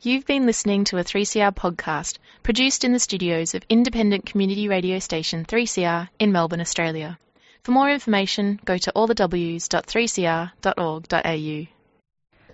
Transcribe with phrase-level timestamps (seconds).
[0.00, 5.00] You've been listening to a 3CR podcast produced in the studios of independent community radio
[5.00, 7.18] station 3CR in Melbourne, Australia.
[7.64, 11.66] For more information, go to allthews.3cr.org.au.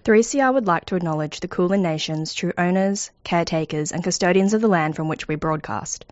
[0.04, 4.68] 3CR would like to acknowledge the Kulin Nation's true owners, caretakers, and custodians of the
[4.68, 6.06] land from which we broadcast.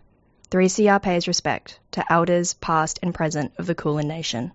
[0.51, 4.53] 3CR pays respect to elders past and present of the Kulin Nation.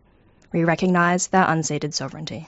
[0.54, 2.48] We recognise their unceded sovereignty.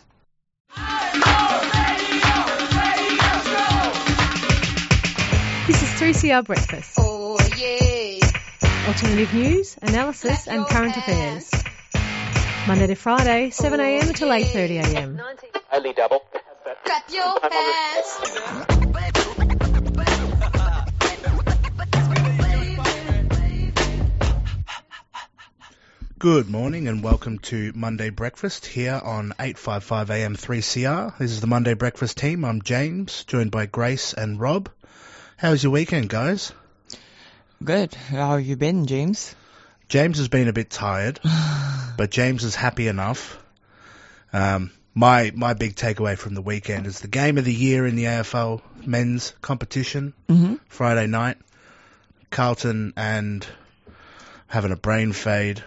[5.99, 6.93] 3CR Breakfast.
[6.97, 8.25] Oh yeah.
[8.87, 11.51] Alternative news, analysis and current affairs.
[12.65, 15.21] Monday to Friday, 7am till 8.30am.
[15.73, 16.21] Only double.
[16.85, 18.17] Clap your hands.
[26.17, 31.17] Good morning and welcome to Monday Breakfast here on 855 AM 3CR.
[31.17, 32.45] This is the Monday Breakfast team.
[32.45, 34.69] I'm James, joined by Grace and Rob.
[35.39, 36.51] How was your weekend, guys?
[37.63, 37.93] Good.
[37.93, 39.33] How have you been, James?
[39.87, 41.21] James has been a bit tired,
[41.97, 43.41] but James is happy enough.
[44.33, 47.95] Um, my my big takeaway from the weekend is the game of the year in
[47.95, 50.55] the AFL men's competition Mm-hmm.
[50.67, 51.37] Friday night.
[52.31, 53.47] Carlton and
[54.47, 55.63] having a brain fade.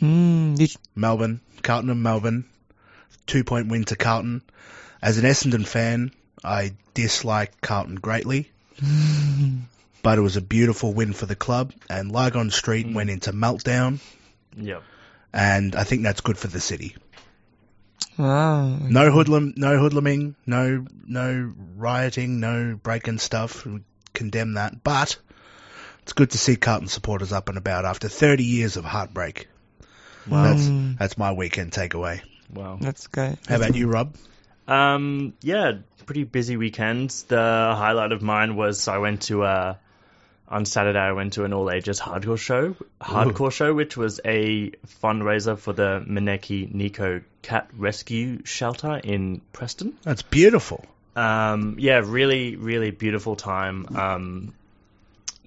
[0.00, 2.44] Mm, did Melbourne, Carlton and Melbourne,
[3.26, 4.42] two point win to Carlton.
[5.02, 6.12] As an Essendon fan,
[6.44, 8.52] I dislike Carlton greatly,
[10.02, 11.72] but it was a beautiful win for the club.
[11.88, 13.98] And Lygon Street went into meltdown,
[14.56, 14.82] Yep.
[15.32, 16.96] and I think that's good for the city.
[18.18, 18.76] wow.
[18.80, 23.64] No hoodlum, no hoodluming, no no rioting, no breaking stuff.
[23.66, 23.80] We
[24.12, 25.16] condemn that, but
[26.02, 29.48] it's good to see Carlton supporters up and about after 30 years of heartbreak.
[30.26, 32.20] That's Mm, that's my weekend takeaway.
[32.52, 32.78] Wow.
[32.80, 33.38] that's good.
[33.48, 34.14] How about you, Rob?
[34.68, 37.10] Um, yeah, pretty busy weekend.
[37.28, 39.74] The highlight of mine was I went to uh
[40.48, 44.72] on Saturday I went to an all ages hardcore show, hardcore show, which was a
[45.02, 49.96] fundraiser for the Maneki Neko Cat Rescue Shelter in Preston.
[50.02, 50.84] That's beautiful.
[51.14, 53.96] Um, yeah, really, really beautiful time.
[53.96, 54.54] Um,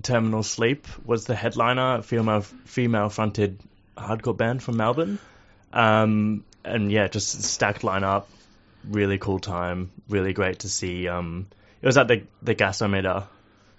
[0.02, 3.60] Terminal Sleep was the headliner, female female fronted
[3.98, 5.20] hardcore band from Melbourne.
[5.72, 8.26] Um, and yeah, just stacked lineup,
[8.90, 11.08] really cool time, really great to see.
[11.08, 11.48] Um,
[11.82, 13.26] it was at the the Gasometer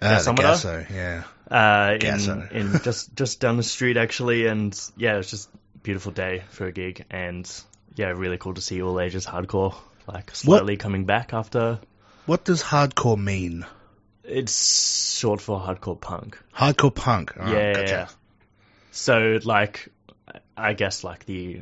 [0.01, 0.89] Ah, the Gasometer?
[0.89, 1.23] Yeah.
[1.49, 2.51] uh, Gasso.
[2.51, 6.11] in in just just down the street actually, and yeah, it was just a beautiful
[6.11, 7.49] day for a gig, and
[7.95, 9.73] yeah, really cool to see all ages hardcore
[10.07, 11.79] like slowly coming back after.
[12.25, 13.65] What does hardcore mean?
[14.23, 16.37] It's short for hardcore punk.
[16.55, 17.33] Hardcore punk.
[17.39, 17.91] Oh, yeah, gotcha.
[17.93, 18.07] yeah.
[18.91, 19.89] So like,
[20.57, 21.61] I guess like the,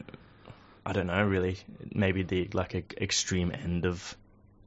[0.85, 1.57] I don't know, really,
[1.94, 4.16] maybe the like a extreme end of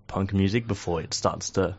[0.07, 1.77] punk music before it starts to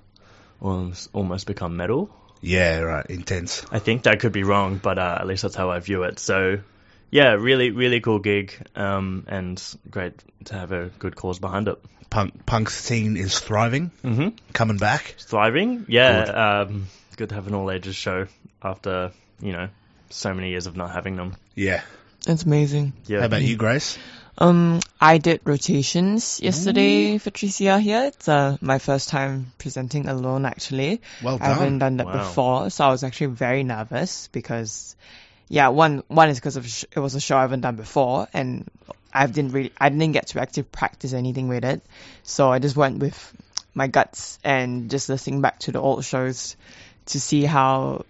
[0.62, 2.10] almost almost become metal.
[2.42, 3.06] Yeah, right.
[3.08, 3.66] Intense.
[3.72, 6.20] I think that could be wrong, but uh, at least that's how I view it.
[6.20, 6.60] So,
[7.10, 10.14] yeah, really, really cool gig, um, and great
[10.46, 11.80] to have a good cause behind it.
[12.10, 14.30] Punk punk scene is thriving, Mm-hmm.
[14.54, 15.16] coming back.
[15.20, 16.26] Thriving, yeah.
[16.26, 16.36] Good.
[16.36, 16.88] Um,
[17.18, 18.28] good to have an all ages show
[18.62, 19.12] after
[19.42, 19.70] you know
[20.12, 21.36] so many years of not having them.
[21.56, 21.82] Yeah.
[22.26, 22.94] That's amazing.
[23.08, 23.20] Yeah.
[23.20, 23.98] How about you, Grace?
[24.40, 28.04] Um, I did rotations yesterday for 3CR here.
[28.06, 31.02] It's uh, my first time presenting alone, actually.
[31.24, 31.98] Well I haven't done.
[31.98, 32.14] done that Wow.
[32.30, 34.96] before, so I was actually very nervous because,
[35.50, 38.28] yeah, one one is because of sh- it was a show I haven't done before,
[38.32, 38.70] and
[39.12, 41.82] I didn't really I didn't get to actually practice anything with it,
[42.22, 43.18] so I just went with
[43.74, 46.56] my guts and just listening back to the old shows
[47.08, 48.06] to see how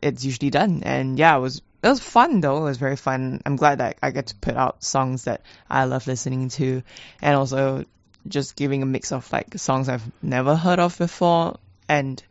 [0.00, 1.60] it's usually done, and yeah, it was.
[1.82, 2.58] It was fun though.
[2.58, 3.40] It was very fun.
[3.46, 6.82] I'm glad that I get to put out songs that I love listening to,
[7.22, 7.84] and also
[8.28, 11.58] just giving a mix of like songs I've never heard of before
[11.88, 12.22] and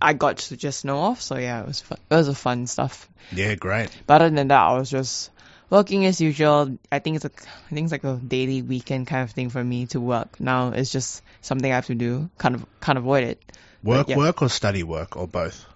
[0.00, 1.20] I got to just know of.
[1.20, 1.98] So yeah, it was fun.
[2.10, 3.08] it was a fun stuff.
[3.32, 3.90] Yeah, great.
[4.06, 5.30] But other than that, I was just
[5.70, 6.78] working as usual.
[6.90, 9.62] I think it's a I think it's like a daily weekend kind of thing for
[9.62, 10.40] me to work.
[10.40, 12.30] Now it's just something I have to do.
[12.38, 13.42] Kind of can't avoid it.
[13.82, 14.16] Work, yeah.
[14.16, 15.66] work, or study work, or both.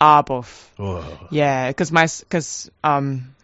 [0.00, 0.72] Ah, both.
[0.78, 1.04] Oh.
[1.30, 3.34] Yeah, because my because um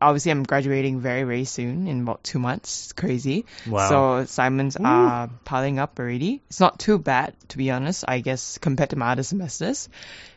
[0.00, 2.84] obviously I'm graduating very very soon in about two months.
[2.84, 3.44] It's crazy.
[3.66, 3.88] Wow.
[3.88, 6.42] So assignments are piling up already.
[6.48, 8.04] It's not too bad to be honest.
[8.06, 9.88] I guess compared to my other semesters,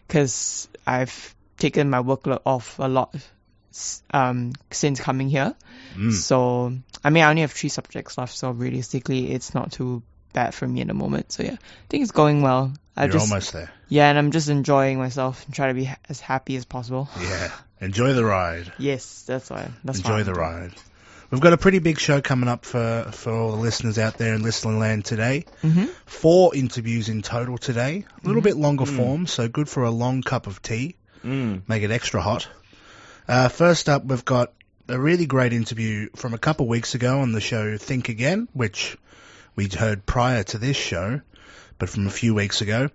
[0.07, 3.15] because I've taken my workload off a lot
[4.11, 5.55] um since coming here.
[5.95, 6.11] Mm.
[6.13, 6.73] So
[7.03, 8.35] I mean I only have three subjects left.
[8.35, 10.01] So realistically, it's not too
[10.33, 11.31] bad for me in a moment.
[11.31, 11.57] So yeah, I
[11.89, 12.73] think it's going well.
[12.95, 13.71] I You're just almost there.
[13.87, 17.09] yeah, and I'm just enjoying myself and try to be as happy as possible.
[17.21, 17.51] Yeah.
[17.81, 18.71] Enjoy the ride.
[18.77, 19.69] Yes, that's why.
[19.83, 20.71] That's Enjoy why the ride.
[21.31, 24.35] We've got a pretty big show coming up for, for all the listeners out there
[24.35, 25.45] in listening land today.
[25.61, 28.05] hmm Four interviews in total today.
[28.23, 28.95] A little bit longer Mm.
[28.95, 30.95] form, so good for a long cup of tea.
[31.25, 31.63] Mm.
[31.67, 32.47] Make it extra hot.
[33.27, 34.53] Uh, first up, we've got
[34.87, 38.47] a really great interview from a couple of weeks ago on the show Think Again,
[38.53, 38.95] which
[39.55, 41.21] we'd heard prior to this show,
[41.79, 42.89] but from a few weeks ago.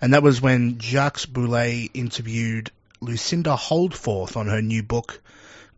[0.00, 2.70] And that was when Jacques Boulet interviewed
[3.00, 5.20] Lucinda Holdforth on her new book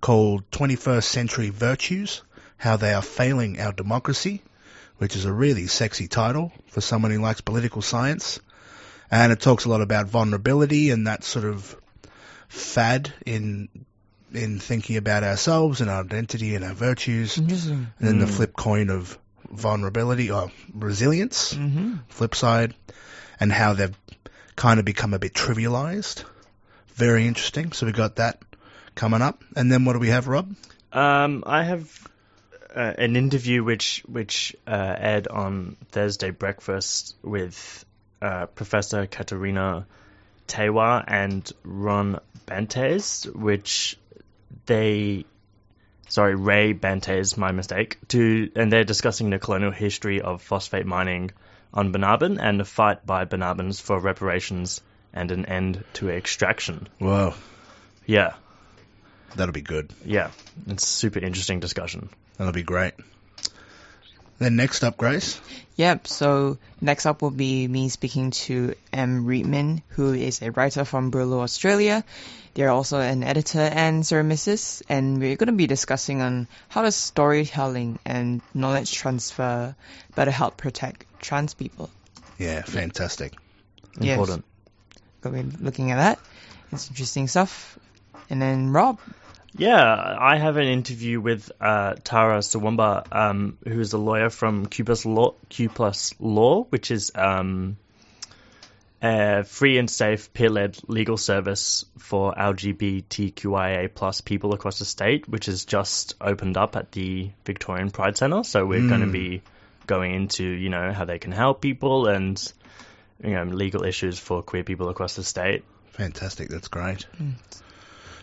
[0.01, 2.23] called 21st Century Virtues,
[2.57, 4.43] How They Are Failing Our Democracy,
[4.99, 8.41] which is a really sexy title for someone who likes political science.
[9.11, 11.77] And it talks a lot about vulnerability and that sort of
[12.49, 13.69] fad in
[14.35, 17.49] in thinking about ourselves and our identity and our virtues, and
[18.01, 18.31] then the Mm.
[18.31, 19.17] flip coin of
[19.51, 22.75] vulnerability or resilience, hmm flip side,
[23.41, 23.97] and how they've
[24.57, 26.25] kind of become a bit trivialized.
[26.95, 27.73] Very interesting.
[27.73, 28.41] So we got that
[28.95, 30.55] coming up, and then what do we have, Rob?
[30.93, 32.09] Um, I have
[32.75, 37.85] uh, an interview which which uh, aired on Thursday breakfast with
[38.23, 39.87] uh, Professor Katerina
[40.49, 43.99] Teaiwa and Ron Bantes, which
[44.67, 45.25] they
[46.09, 47.99] sorry Rae Bantes, my mistake.
[48.09, 51.31] To and they're discussing the colonial history of phosphate mining
[51.73, 54.81] on Banabin and the fight by Banabans for reparations
[55.13, 56.89] and an end to extraction.
[57.01, 57.35] Wow.
[58.07, 58.35] Yeah,
[59.35, 59.93] that'll be good.
[60.05, 60.31] yeah,
[60.69, 62.09] it's a super interesting discussion.
[62.39, 62.95] That'll be great.
[64.39, 65.41] Then next up, Grace.
[65.77, 66.07] Yep.
[66.07, 69.25] So next up will be me speaking to M.
[69.25, 72.05] Reedman, who is a writer from Burlow, Australia.
[72.57, 76.97] They're also an editor and ceramicist, and we're going to be discussing on how does
[76.97, 79.77] storytelling and knowledge transfer
[80.15, 81.91] better help protect trans people.
[82.39, 83.35] Yeah, fantastic.
[84.01, 84.13] Yes.
[84.13, 84.47] Important.
[85.21, 86.19] Going to be looking at that.
[86.73, 87.79] It's interesting stuff.
[88.31, 89.01] And then Rob.
[89.59, 94.65] Yeah, I have an interview with uh, Tara Suamba, um, who is a lawyer from
[94.65, 97.77] Q Plus Law, Q Plus Law, which is um,
[99.03, 105.47] a free and safe peer-led legal service for LGBTQIA plus people across the state, which
[105.47, 108.43] has just opened up at the Victorian Pride Centre.
[108.45, 109.13] So we're going to Mm.
[109.13, 109.43] be
[109.87, 112.53] going into, you know, how they can help people and
[113.23, 115.65] you know legal issues for queer people across the state.
[115.93, 116.49] Fantastic.
[116.49, 117.07] That's great.
[117.21, 117.35] Mm.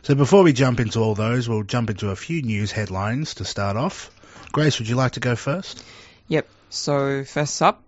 [0.02, 3.46] So before we jump into all those, we'll jump into a few news headlines to
[3.46, 4.12] start off.
[4.52, 5.84] Grace, would you like to go first?
[6.28, 6.48] Yep.
[6.70, 7.83] So first up,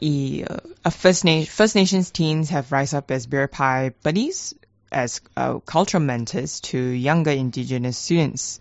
[0.00, 4.54] uh, First, Na- First Nations teens have rise up as pie buddies
[4.90, 8.60] as uh, cultural mentors to younger Indigenous students.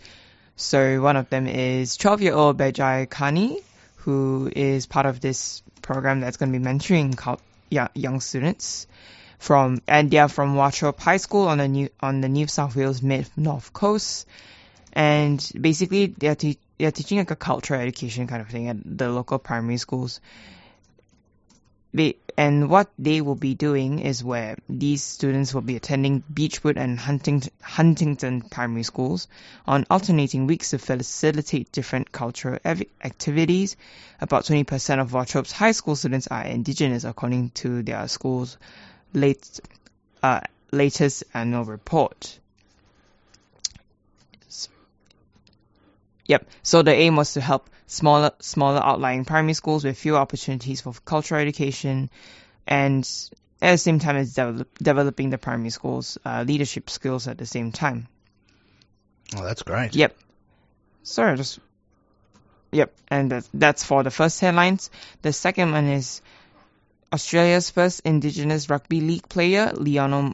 [0.56, 3.58] So one of them is 12-year-old Bejai Kani,
[3.98, 7.38] who is part of this program that's going to be mentoring
[7.70, 8.88] young, young students
[9.42, 12.76] from and they are from Wauchope High School on the new on the New South
[12.76, 14.28] Wales mid north coast,
[14.94, 18.68] and basically they are te- they are teaching like a cultural education kind of thing
[18.68, 20.22] at the local primary schools.
[21.94, 26.78] They, and what they will be doing is where these students will be attending Beechwood
[26.78, 29.28] and Huntingdon, Huntingdon primary schools
[29.68, 33.76] on alternating weeks to facilitate different cultural activities.
[34.22, 38.58] About 20% of Wauchope's high school students are indigenous, according to their school's
[39.14, 39.60] late,
[40.24, 40.42] uh,
[40.72, 42.40] latest annual report.
[46.32, 46.48] Yep.
[46.64, 50.94] So the aim was to help smaller smaller outlying primary schools with fewer opportunities for
[51.04, 52.10] cultural education,
[52.66, 53.04] and
[53.62, 57.46] at the same time as develop, developing the primary schools uh, leadership skills at the
[57.46, 58.08] same time.
[59.36, 59.94] Oh, that's great.
[59.94, 60.16] Yep.
[61.04, 61.60] Sorry, just
[62.72, 62.94] yep.
[63.10, 64.90] And that, that's for the first headlines.
[65.24, 66.22] The second one is
[67.12, 70.32] Australia's first Indigenous rugby league player, Lionel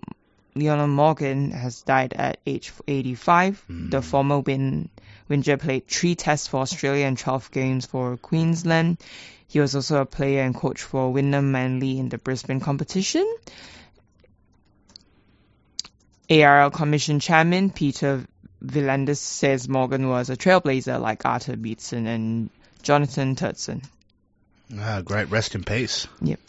[0.54, 3.66] Lionel Morgan, has died at age 85.
[3.68, 4.90] The former win
[5.30, 8.98] Winger played three tests for Australia and 12 games for Queensland.
[9.48, 13.26] He was also a player and coach for Wynnum Manly in the Brisbane competition.
[16.30, 18.26] ARL Commission Chairman Peter
[18.64, 22.50] V'landys says Morgan was a trailblazer like Arthur Beetson and
[22.84, 23.82] Johnathan Thurston.
[24.78, 25.30] Ah, great.
[25.30, 26.08] Rest in peace.
[26.22, 26.40] Yep.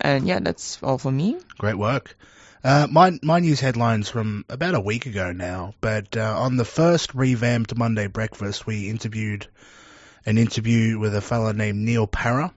[0.00, 1.38] And yeah, that's all for me.
[1.58, 2.16] Great work.
[2.62, 6.64] Uh, my my news headlines from about a week ago now, but uh, on the
[6.64, 9.46] first revamped Monday breakfast, we interviewed
[10.26, 12.52] an interview with a fellow named Neil Parra,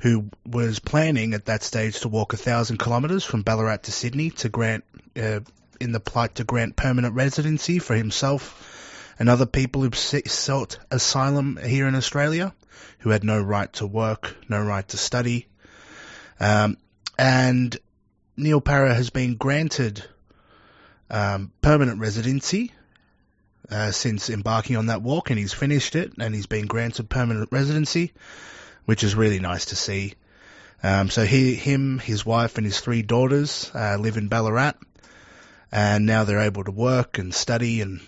[0.00, 4.30] who was planning at that stage to walk a thousand kilometres from Ballarat to Sydney
[4.30, 4.82] to grant
[5.16, 5.38] uh,
[5.80, 11.60] in the plight to grant permanent residency for himself and other people who sought asylum
[11.64, 12.52] here in Australia,
[13.00, 15.46] who had no right to work, no right to study,
[16.40, 16.76] um,
[17.16, 17.78] and
[18.38, 20.04] Neil Parra has been granted
[21.10, 22.72] um, permanent residency
[23.68, 27.48] uh, since embarking on that walk, and he's finished it, and he's been granted permanent
[27.50, 28.12] residency,
[28.84, 30.14] which is really nice to see.
[30.84, 34.74] Um, so he, him, his wife, and his three daughters uh, live in Ballarat,
[35.72, 38.00] and now they're able to work and study and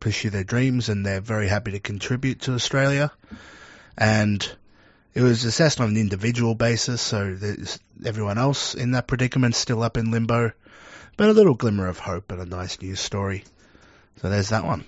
[0.00, 3.12] pursue their dreams, and they're very happy to contribute to Australia.
[3.98, 4.50] And
[5.14, 9.82] it was assessed on an individual basis, so there's everyone else in that predicament still
[9.82, 10.52] up in limbo,
[11.16, 13.44] but a little glimmer of hope and a nice news story.
[14.20, 14.84] So there's that one.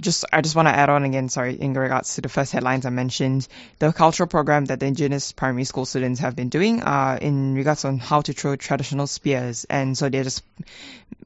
[0.00, 2.86] Just I just want to add on again, sorry, in regards to the first headlines
[2.86, 3.46] I mentioned,
[3.78, 7.84] the cultural program that the Indigenous primary school students have been doing are in regards
[7.84, 10.42] on how to throw traditional spears, and so they're just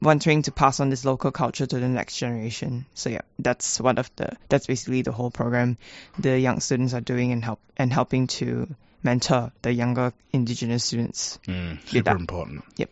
[0.01, 2.85] wanting to pass on this local culture to the next generation.
[2.93, 5.77] So yeah, that's one of the that's basically the whole program
[6.19, 8.67] the young students are doing and help and helping to
[9.03, 11.39] mentor the younger Indigenous students.
[11.47, 12.63] Mm, super important.
[12.77, 12.89] Yep.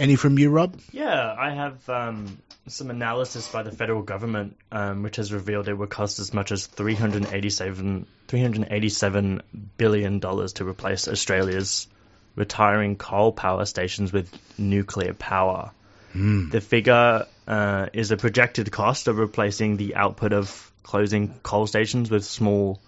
[0.00, 0.80] Any from you, Rob?
[0.92, 5.74] Yeah, I have um, some analysis by the federal government, um, which has revealed it
[5.74, 9.42] would cost as much as 387, 387
[9.76, 11.86] billion dollars to replace Australia's
[12.34, 15.70] retiring coal power stations with nuclear power.
[16.14, 22.10] The figure uh, is a projected cost of replacing the output of closing coal stations
[22.10, 22.80] with small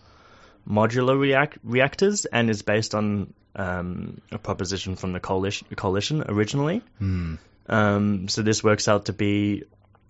[0.69, 6.83] modular react- reactors and is based on um, a proposition from the coalition, coalition originally.
[7.69, 9.64] Um, so this works out to be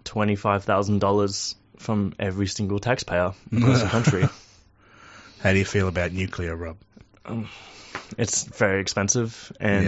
[0.04, 4.24] twenty-five thousand dollars from every single taxpayer across the country.
[5.40, 6.76] How do you feel about nuclear, Rob?
[8.16, 9.84] It's very expensive, and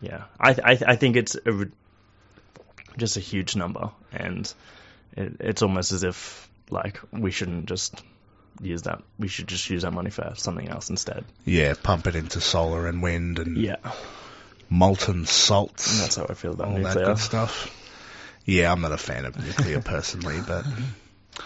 [0.00, 1.70] yeah, I I, I think it's a, ri-
[2.96, 4.52] just a huge number, and
[5.16, 8.02] it, it's almost as if like we shouldn't just
[8.60, 9.02] use that.
[9.18, 11.24] We should just use that money for something else instead.
[11.44, 13.76] Yeah, pump it into solar and wind and Yeah,
[14.68, 15.92] molten salts.
[15.92, 17.06] and that's how I feel about all that nuclear.
[17.06, 17.70] good stuff.
[18.44, 20.64] Yeah, I'm not a fan of nuclear personally, but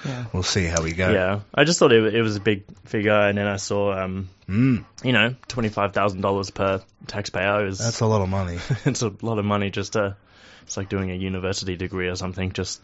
[0.05, 0.25] Yeah.
[0.33, 1.13] we'll see how we go.
[1.13, 4.29] Yeah, I just thought it, it was a big figure, and then I saw, um,
[4.49, 8.59] Mm, you know, twenty five thousand dollars per taxpayer is that's a lot of money.
[8.85, 10.17] it's a lot of money just to.
[10.63, 12.81] It's like doing a university degree or something, just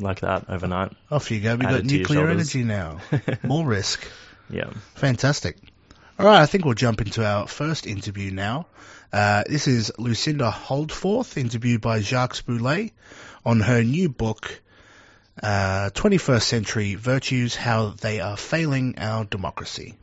[0.00, 0.92] like that overnight.
[1.10, 1.56] Off you go.
[1.56, 2.98] We've got it to your nuclear energy now.
[3.42, 4.06] More risk.
[4.48, 4.70] Yeah.
[4.94, 5.56] Fantastic.
[6.18, 8.66] All right, I think we'll jump into our first interview now.
[9.12, 12.92] Uh, this is Lucinda Holdforth, interviewed by Jacques Boulet
[13.44, 14.60] on her new book,
[15.42, 19.96] uh, 21st Century Virtues, How They Are Failing Our Democracy.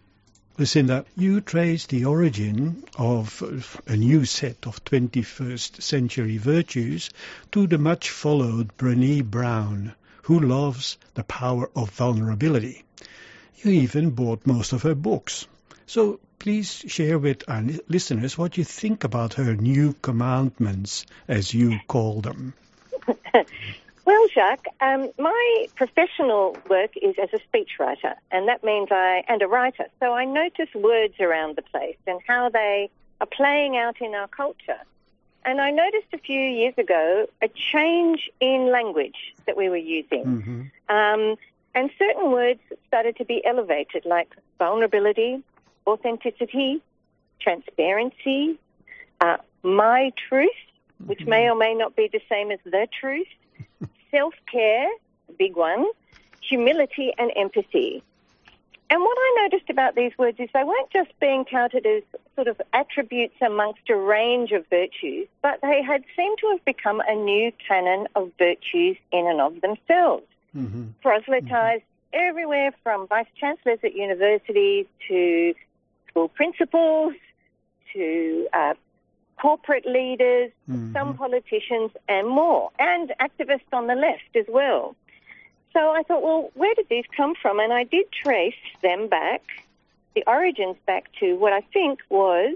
[0.59, 7.11] Lucinda, you trace the origin of a new set of 21st century virtues
[7.51, 12.83] to the much followed Brené Brown, who loves the power of vulnerability.
[13.57, 15.45] You even bought most of her books.
[15.85, 21.79] So please share with our listeners what you think about her new commandments, as you
[21.87, 22.55] call them.
[24.07, 29.41] Well, Jacques, um, my professional work is as a speechwriter, and that means I and
[29.41, 29.87] a writer.
[29.99, 34.29] So I notice words around the place and how they are playing out in our
[34.29, 34.79] culture.
[35.43, 40.71] And I noticed a few years ago a change in language that we were using,
[40.87, 41.35] um,
[41.75, 45.43] and certain words started to be elevated, like vulnerability,
[45.85, 46.81] authenticity,
[47.41, 48.57] transparency,
[49.19, 50.61] uh, my truth,
[51.07, 53.27] which may or may not be the same as the truth
[54.11, 54.89] self care,
[55.37, 55.85] big one,
[56.41, 58.03] humility, and empathy.
[58.89, 62.03] And what I noticed about these words is they weren't just being touted as
[62.35, 67.01] sort of attributes amongst a range of virtues, but they had seemed to have become
[67.05, 70.23] a new canon of virtues in and of themselves.
[71.01, 71.83] Proselytized
[72.13, 75.53] everywhere from vice chancellors at universities to
[76.07, 77.13] school principals
[77.93, 78.73] to uh,
[79.39, 80.51] corporate leaders,
[80.93, 84.95] some politicians, and more, and activists on the left as well.
[85.73, 87.59] So I thought, well, where did these come from?
[87.59, 89.43] And I did trace them back,
[90.15, 92.55] the origins back to what I think was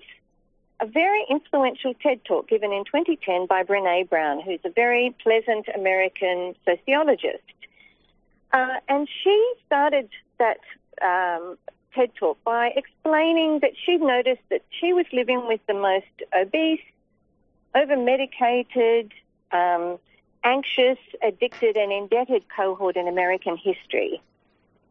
[0.80, 5.68] a very influential TED talk given in 2010 by Brene Brown, who's a very pleasant
[5.76, 7.44] American sociologist.
[8.52, 10.10] Uh, and she started
[10.40, 10.60] that
[11.02, 11.58] um,
[11.94, 16.06] TED talk by explaining that she'd noticed that she was living with the most
[16.38, 16.82] obese,
[17.76, 19.12] over medicated,
[19.52, 19.98] um,
[20.44, 24.22] anxious, addicted, and indebted cohort in American history.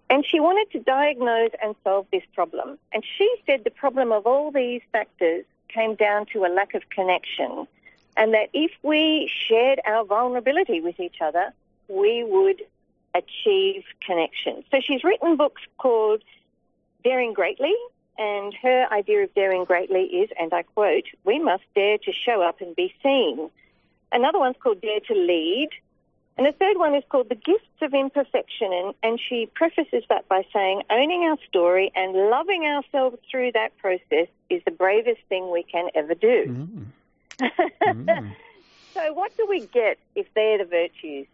[0.09, 2.78] And she wanted to diagnose and solve this problem.
[2.92, 6.88] And she said the problem of all these factors came down to a lack of
[6.90, 7.66] connection.
[8.16, 11.52] And that if we shared our vulnerability with each other,
[11.88, 12.62] we would
[13.14, 14.64] achieve connection.
[14.71, 16.23] So she's written books called
[17.02, 17.75] Daring Greatly,
[18.21, 22.42] and her idea of daring greatly is, and I quote, we must dare to show
[22.42, 23.50] up and be seen.
[24.12, 25.71] another one's called Dare to Lead.
[26.37, 28.73] And the third one is called The Gifts of Imperfection.
[28.73, 33.76] And, and she prefaces that by saying, owning our story and loving ourselves through that
[33.78, 36.69] process is the bravest thing we can ever do.
[37.40, 37.50] Mm.
[37.83, 38.35] Mm.
[38.92, 41.28] So, what do we get if they're the virtues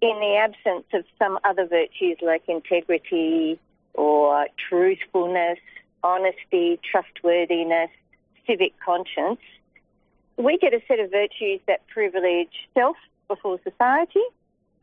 [0.00, 3.60] in the absence of some other virtues like integrity
[3.98, 5.58] or truthfulness,
[6.02, 7.90] honesty, trustworthiness,
[8.46, 9.40] civic conscience?
[10.36, 14.22] We get a set of virtues that privilege self before society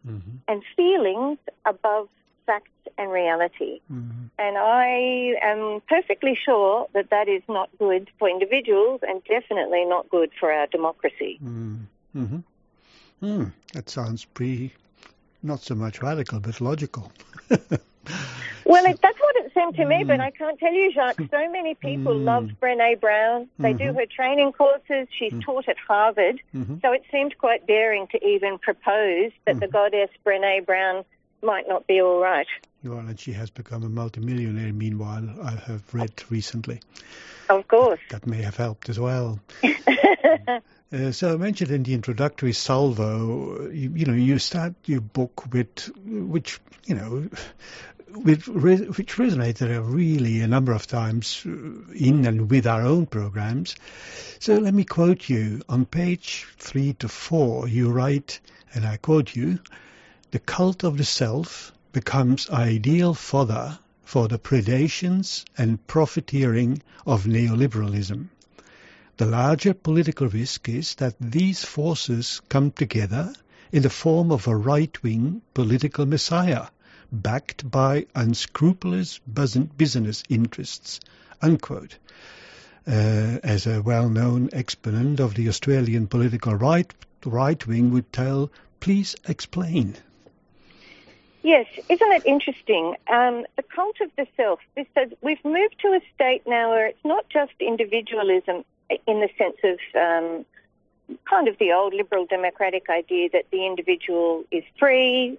[0.05, 0.39] Mhm.
[0.48, 2.10] and feelings above
[2.45, 3.79] facts and reality.
[3.91, 4.29] Mhm.
[4.38, 10.10] And I am perfectly sure that that is not good for individuals and definitely not
[10.10, 11.39] good for our democracy.
[11.41, 11.88] Mm.
[12.15, 12.43] Mhm.
[13.22, 13.53] Mm.
[13.74, 14.74] That sounds pretty,
[15.41, 17.12] not so much radical, but logical.
[18.65, 20.07] Well, it, that's what it seemed to me, Mm.
[20.07, 21.21] but I can't tell you, Jacques.
[21.29, 22.24] So many people Mm.
[22.24, 23.47] loved Brene Brown.
[23.59, 23.95] They do Mhm.
[23.95, 25.07] her training courses.
[25.17, 25.43] She's Mm.
[25.43, 26.41] taught at Harvard.
[26.55, 26.81] Mhm.
[26.81, 29.71] So it seemed quite daring to even propose that the Mhm.
[29.71, 31.05] goddess Brene Brown
[31.43, 32.47] might not be all right.
[32.83, 36.79] Well, and she has become a multimillionaire, meanwhile, I have read recently.
[37.50, 38.00] Of course.
[38.09, 39.39] That may have helped as well.
[40.93, 45.51] Uh, so I mentioned in the introductory salvo, you, you know, you start your book
[45.51, 47.27] with, which, you know,
[48.15, 51.50] which resonated really a number of times uh,
[51.93, 53.75] in and with our own programs.
[54.39, 55.62] So let me quote you.
[55.69, 58.39] On page three to four, you write,
[58.74, 59.60] and I quote you,
[60.31, 68.27] the cult of the self becomes ideal fodder for the predations and profiteering of neoliberalism.
[69.17, 73.34] The larger political risk is that these forces come together
[73.72, 76.67] in the form of a right-wing political messiah,
[77.12, 81.00] backed by unscrupulous business interests.
[81.41, 81.97] Unquote.
[82.88, 86.93] Uh, as a well-known exponent of the Australian political right,
[87.25, 89.95] right wing would tell, please explain.
[91.41, 92.95] Yes, isn't it interesting?
[93.07, 94.59] Um, the cult of the self.
[94.75, 98.65] This says we've moved to a state now where it's not just individualism
[99.07, 100.45] in the sense of um,
[101.29, 105.37] kind of the old liberal democratic idea that the individual is free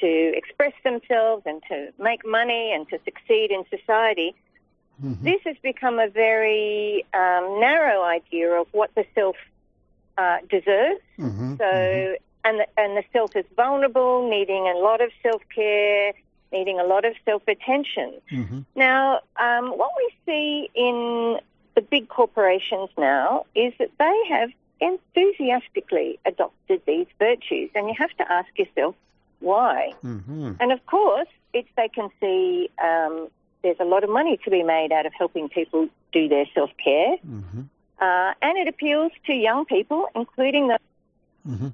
[0.00, 4.34] to express themselves and to make money and to succeed in society.
[5.02, 5.24] Mm-hmm.
[5.24, 9.36] This has become a very um, narrow idea of what the self
[10.16, 11.00] uh, deserves.
[11.18, 11.56] Mm-hmm.
[11.56, 16.12] So, and the, and the self is vulnerable, needing a lot of self care,
[16.52, 18.14] needing a lot of self attention.
[18.30, 18.60] Mm-hmm.
[18.76, 21.40] Now, um, what we see in
[21.74, 28.12] the big corporations now is that they have enthusiastically adopted these virtues, and you have
[28.18, 28.94] to ask yourself
[29.40, 29.92] why.
[30.04, 30.52] Mm-hmm.
[30.60, 33.28] And of course, it's they can see um,
[33.62, 36.70] there's a lot of money to be made out of helping people do their self
[36.82, 37.62] care, Mm-hmm.
[38.00, 40.78] uh, and it appeals to young people, including the
[41.46, 41.68] Mm-hmm.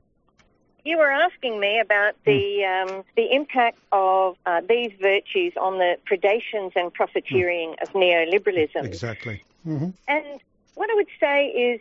[0.84, 5.96] you were asking me about the um, the impact of uh, these virtues on the
[6.10, 8.84] predations and profiteering of neoliberalism.
[8.84, 9.42] Exactly.
[9.66, 9.90] Mm-hmm.
[10.08, 10.40] And
[10.74, 11.80] what I would say is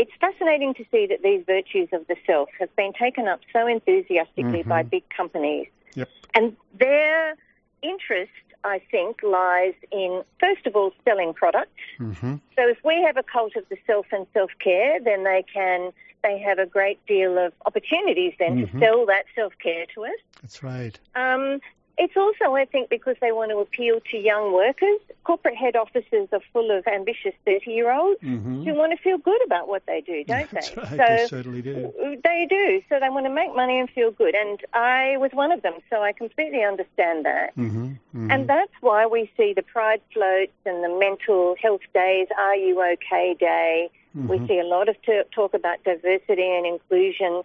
[0.00, 3.60] it's fascinating to see that these virtues of the self have been taken up so
[3.76, 4.68] enthusiastically Mhm.
[4.74, 5.68] by big companies.
[5.94, 6.08] Yep.
[6.36, 7.36] And their
[7.82, 8.32] interest,
[8.64, 11.82] I think, lies in, first of all, selling products.
[11.98, 12.36] Mm-hmm.
[12.56, 15.92] So if we have a cult of the self and self care, then they can
[16.22, 18.72] they have a great deal of opportunities then Mhm.
[18.72, 20.20] to sell that self care to us.
[20.42, 20.98] That's right.
[21.14, 21.60] Um,
[22.02, 24.98] it's also, I think, because they want to appeal to young workers.
[25.24, 28.64] Corporate head offices are full of ambitious 30 year olds Mm-hmm.
[28.64, 30.80] who want to feel good about what they do, don't That's they?
[30.80, 30.90] right.
[30.90, 31.92] So they certainly do.
[32.24, 32.82] they do.
[32.88, 34.34] So they want to make money and feel good.
[34.34, 37.54] And I was one of them, so I completely understand that.
[37.56, 37.86] Mm-hmm.
[37.86, 38.30] Mm-hmm.
[38.30, 42.82] And that's why we see the pride floats and the mental health days, Are You
[42.82, 43.90] OK Day.
[44.14, 44.48] We Mhm.
[44.48, 44.96] see a lot of
[45.30, 47.42] talk about diversity and inclusion.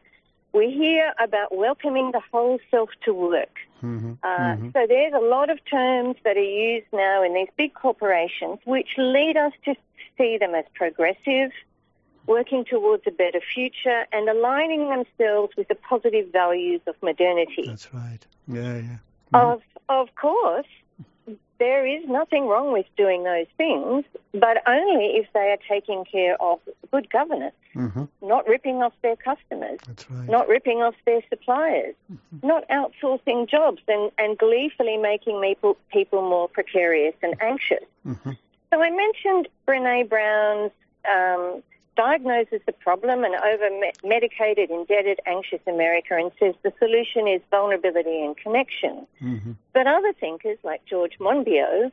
[0.54, 3.56] We hear about welcoming the whole self to work.
[3.84, 4.14] Mm-hmm.
[4.24, 8.60] Uh, So there's a lot of terms that are used now in these big corporations
[8.66, 9.76] which lead us to
[10.18, 11.52] see them as progressive,
[12.26, 17.66] working towards a better future, and aligning themselves with the positive values of modernity.
[17.66, 18.26] That's right.
[18.48, 18.98] Yeah, yeah.
[19.34, 19.36] Mm-hmm.
[19.36, 20.68] Of of course,
[21.60, 26.42] there is nothing wrong with doing those things, but only if they are taking care
[26.42, 26.60] of
[26.92, 28.06] good governance, Mm-hmm.
[28.22, 30.30] not ripping off their customers, right.
[30.30, 31.94] not ripping off their suppliers,
[32.42, 37.84] not outsourcing jobs and, and gleefully making people, people more precarious and anxious.
[38.08, 38.32] Mm-hmm.
[38.72, 40.72] So I mentioned Brene Brown's
[41.14, 41.62] um,
[41.96, 43.70] diagnoses the problem and over
[44.04, 49.08] medicated, indebted, anxious America and says the solution is vulnerability and connection.
[49.22, 49.52] Mm-hmm.
[49.74, 51.92] But other thinkers like George Monbiot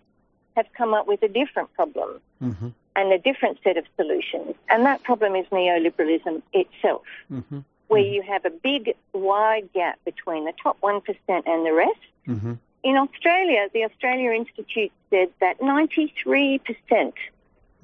[0.57, 2.69] have come up with a different problem Mm-hmm.
[2.97, 4.57] and a different set of solutions.
[4.69, 7.61] And that problem is neoliberalism itself, Mm-hmm.
[7.87, 12.01] where you have a big, wide gap between the top 1% and the rest.
[12.27, 12.55] Mm-hmm.
[12.83, 17.13] In Australia, the Australia Institute said that 93%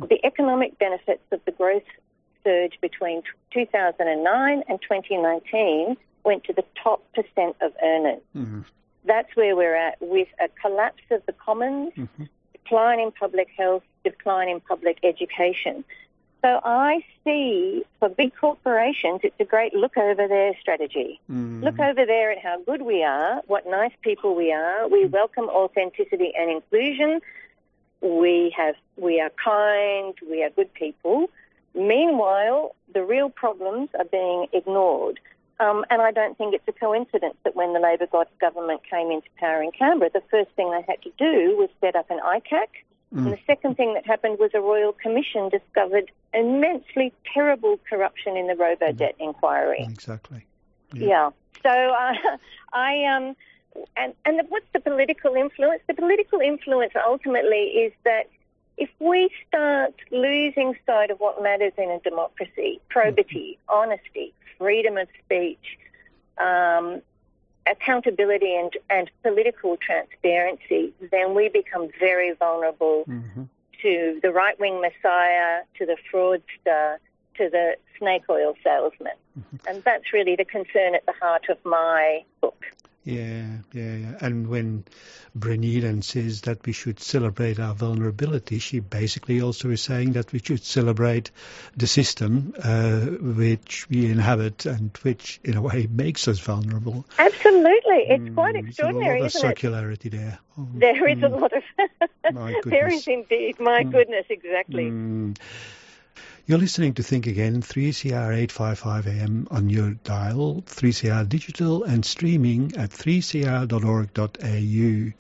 [0.01, 1.85] of the economic benefits of the growth
[2.49, 8.23] surge between 2009 and 2019 went to the top percent of earners.
[8.35, 8.61] Mm-hmm.
[9.05, 12.25] That's where we're at with a collapse of the commons, Mm-hmm.
[12.53, 15.85] decline in public health, decline in public education.
[16.43, 21.21] So I see for big corporations, it's a great look over their strategy.
[21.31, 21.65] Mm-hmm.
[21.65, 24.89] Look over there at how good we are, what nice people we are.
[24.89, 27.21] We welcome authenticity and inclusion.
[28.01, 30.15] We have, we are kind.
[30.31, 31.29] We are good people.
[31.75, 35.21] Meanwhile, the real problems are being ignored.
[35.61, 38.07] Um, and I don't think it's a coincidence that when the Labor
[38.41, 41.97] government came into power in Canberra, the first thing they had to do was set
[41.97, 42.69] up an ICAC.
[43.11, 48.49] And the second thing that happened was a Royal Commission discovered immensely terrible corruption in
[48.49, 49.87] the robo debt inquiry.
[49.89, 50.45] Exactly.
[50.93, 51.31] Yeah.
[51.63, 52.13] So uh,
[52.75, 53.35] I um
[53.97, 55.81] and and the, what's the political influence?
[55.87, 58.29] The political influence ultimately is that
[58.79, 65.09] if we start losing sight of what matters in a democracy, probity, honesty, freedom of
[65.25, 65.79] speech,
[66.39, 67.03] um,
[67.67, 73.45] accountability, and and political transparency, then we become very vulnerable Mm-hmm.
[73.83, 76.99] to the right wing messiah, to the fraudster,
[77.37, 79.15] to the snake oil salesman.
[79.69, 82.65] And that's really the concern at the heart of my book.
[83.05, 84.15] Yeah, yeah, yeah.
[84.21, 84.85] And when
[85.39, 90.33] Brené then says that we should celebrate our vulnerability, she basically also is saying that
[90.33, 91.31] we should celebrate
[91.77, 97.07] the system uh, which we inhabit and which, in a way, makes us vulnerable.
[97.19, 98.05] Absolutely.
[98.09, 99.59] It's quite Mm, extraordinary, There's a isn't lot it?
[99.59, 100.39] of circularity there.
[100.59, 101.63] Oh, There is a mm, lot of.
[102.29, 102.95] My goodness.
[102.95, 103.59] is indeed.
[103.61, 104.97] My goodness, exactly.
[106.49, 112.75] You're listening to Think Again, 3CR 855 AM on your dial, 3CR digital and streaming
[112.75, 115.13] at 3cr.org.au.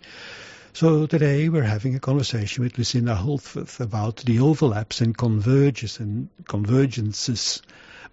[0.72, 6.30] So today we're having a conversation with Lucinda Holdforth about the overlaps and converges and
[6.44, 7.60] convergences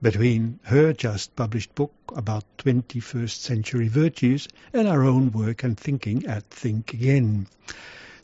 [0.01, 6.25] between her just published book about 21st century virtues and our own work and thinking
[6.25, 7.47] at Think Again.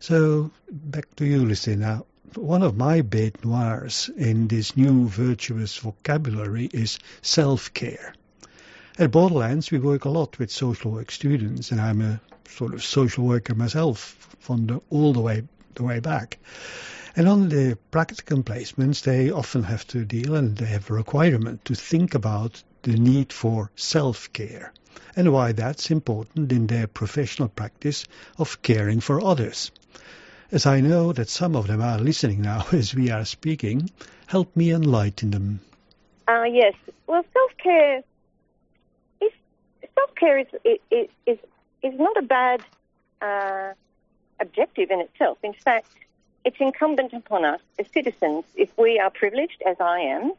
[0.02, 2.04] So back to you, Lucinda.
[2.36, 8.16] One of my bête noirs in this new virtuous vocabulary is self-care.
[8.98, 12.86] At Borderlands, we work a lot with social work students, and I'm a sort of
[12.86, 15.44] social worker myself from the, all the way
[15.76, 16.38] the way back.
[17.18, 21.66] And on the practicum placements, they often have to deal and they have a requirement
[21.66, 24.72] to think about the need for self-care
[25.18, 28.06] and why that's important in their professional practice
[28.38, 29.72] of caring for others.
[30.52, 33.90] As I know that some of them are listening now as we are speaking,
[34.28, 35.62] help me enlighten them.
[36.28, 36.74] Uh, yes.
[37.08, 38.04] Well, self care
[39.22, 39.32] is
[39.96, 41.38] self care is, is is
[41.84, 42.62] is not a bad
[43.22, 43.74] uh,
[44.42, 45.38] objective in itself.
[45.42, 45.88] In fact,
[46.44, 50.34] it's incumbent upon us as citizens, if we are privileged, as I am,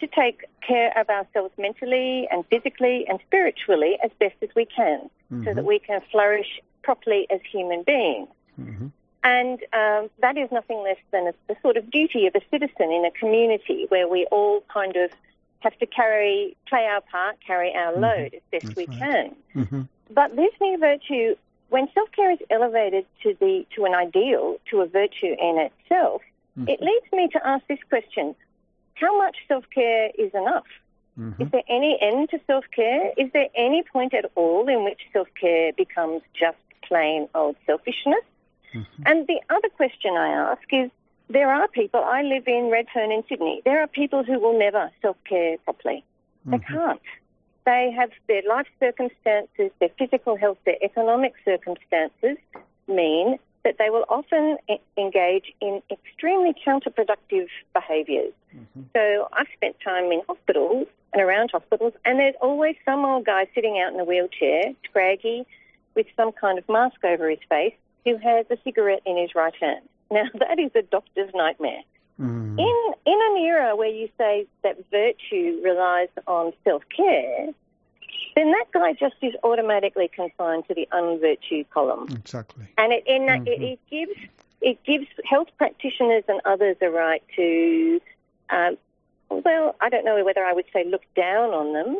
[0.00, 5.10] to take care of ourselves mentally and physically and spiritually as best as we can,
[5.44, 8.28] so that we can flourish properly as human beings.
[8.60, 8.92] Mhm.
[9.24, 12.92] And um, that is nothing less than a, the sort of duty of a citizen
[12.92, 15.10] in a community where we all kind of
[15.60, 18.98] have to carry, play our part, carry our load as best That's we right.
[19.54, 19.66] can.
[19.66, 19.82] hmm
[20.14, 21.34] But this new virtue,
[21.68, 26.22] when self-care is elevated to the to an ideal, to a virtue in itself,
[26.66, 28.34] it leads me to ask this question:
[28.94, 30.66] How much self-care is enough?
[31.16, 33.12] hmm Is there any end to self-care?
[33.16, 38.24] Is there any point at all in which self-care becomes just plain old selfishness?
[38.74, 39.02] Mm-hmm.
[39.06, 40.90] And the other question I ask is,
[41.30, 44.90] there are people, I live in Redfern in Sydney, there are people who will never
[45.02, 46.04] self-care properly.
[46.46, 46.74] They mm-hmm.
[46.74, 47.00] can't.
[47.66, 52.38] They have their life circumstances, their physical health, their economic circumstances
[52.86, 58.32] mean that they will often e- engage in extremely counterproductive behaviours.
[58.56, 58.82] Mm-hmm.
[58.94, 63.46] So I've spent time in hospitals and around hospitals, and there's always some old guy
[63.54, 65.44] sitting out in a wheelchair, scraggy,
[65.94, 67.74] with some kind of mask over his face,
[68.08, 69.88] who has a cigarette in his right hand.
[70.10, 71.82] Now that is a doctor's nightmare.
[72.18, 72.58] Mm.
[72.58, 77.48] In in an era where you say that virtue relies on self care,
[78.34, 82.66] then that guy just is automatically consigned to the unvirtue column, Exactly.
[82.78, 84.18] and it in, it, it gives
[84.60, 88.00] it gives health practitioners and others a right to,
[88.50, 88.76] um,
[89.30, 91.98] well, I don't know whether I would say look down on them,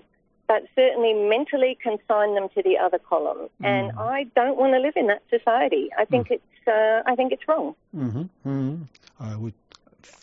[0.48, 3.48] but certainly mentally consign them to the other column.
[3.62, 5.90] And I don't want to live in that society.
[5.96, 7.74] I think it's uh, I think it's wrong.
[7.94, 8.74] hmm hmm
[9.20, 9.54] I would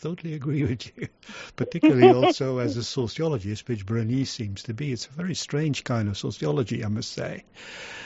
[0.00, 1.08] totally agree with you,
[1.56, 4.92] particularly also as a sociologist, which Bernice seems to be.
[4.92, 7.44] It's a very strange kind of sociology, I must say.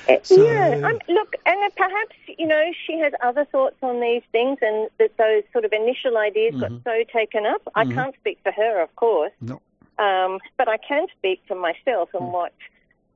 [0.08, 4.00] Uh, So- yeah, um, look, and uh, perhaps you know she has other thoughts on
[4.00, 7.62] these things, and that those sort of initial ideas got so taken up.
[7.74, 9.60] I can't speak for her, of course, No.
[10.00, 12.52] Um, but I can speak for myself and what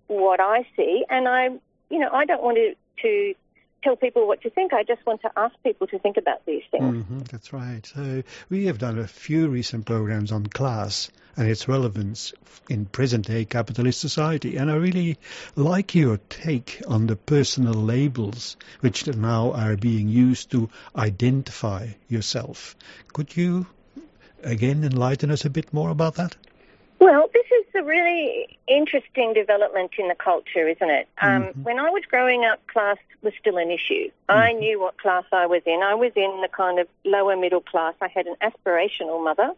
[0.06, 1.04] what I see.
[1.08, 1.48] And I,
[1.90, 3.34] you know, I don't want to to
[3.82, 4.72] tell people what to think.
[4.72, 7.04] I just want to ask people to think about these things.
[7.06, 7.84] hmm that's right.
[7.86, 12.32] So we have done a few recent programs on class and its relevance
[12.68, 15.18] in present-day capitalist society, and I really
[15.56, 22.76] like your take on the personal labels which now are being used to identify yourself.
[23.12, 23.66] Could you
[24.42, 26.36] again enlighten us a bit more about that?
[27.04, 31.06] Well, this is a really interesting development in the culture, isn't it?
[31.20, 34.10] Um, When I was growing up, class was still an issue.
[34.26, 35.82] I knew what class I was in.
[35.82, 37.92] I was in the kind of lower middle class.
[38.00, 39.52] I had an aspirational mother,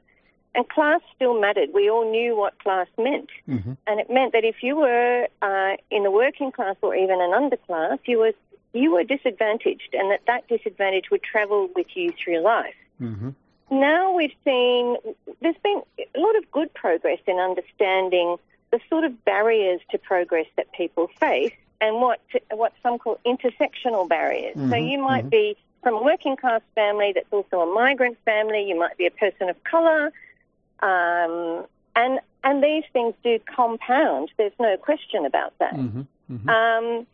[0.56, 1.68] and class still mattered.
[1.72, 3.30] We all knew what class meant.
[3.48, 3.74] Mm-hmm.
[3.86, 7.30] And it meant that if you were uh, in the working class or even an
[7.30, 8.32] underclass, you were
[8.72, 13.30] you were disadvantaged, and that that disadvantage would travel with you through life Mm-hmm.
[13.70, 14.96] Now we've seen
[15.40, 18.36] there's been a lot of good progress in understanding
[18.70, 22.20] the sort of barriers to progress that people face and what
[22.52, 24.56] what some call intersectional barriers.
[24.70, 28.68] So you might be from a working class family that's also a migrant family.
[28.68, 30.12] You might be a person of color,
[30.80, 34.30] um, and and these things do compound.
[34.36, 35.74] There's no question about that.
[35.74, 36.02] Mm-hmm.
[36.32, 36.48] Mm-hmm.
[36.48, 37.06] Um,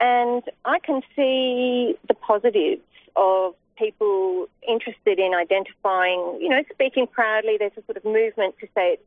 [0.00, 2.82] and I can see the positives
[3.14, 7.56] of people interested in identifying, you know, speaking proudly.
[7.58, 8.98] There's a sort of movement to say,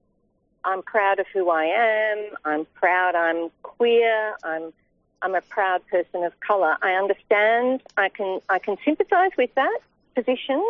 [0.65, 2.35] I'm proud of who I am.
[2.43, 4.35] I'm proud I'm queer.
[4.43, 4.73] I'm
[5.21, 6.75] I'm a proud person of colour.
[6.81, 7.81] I understand.
[7.97, 9.79] I can I can sympathise with that
[10.15, 10.63] position.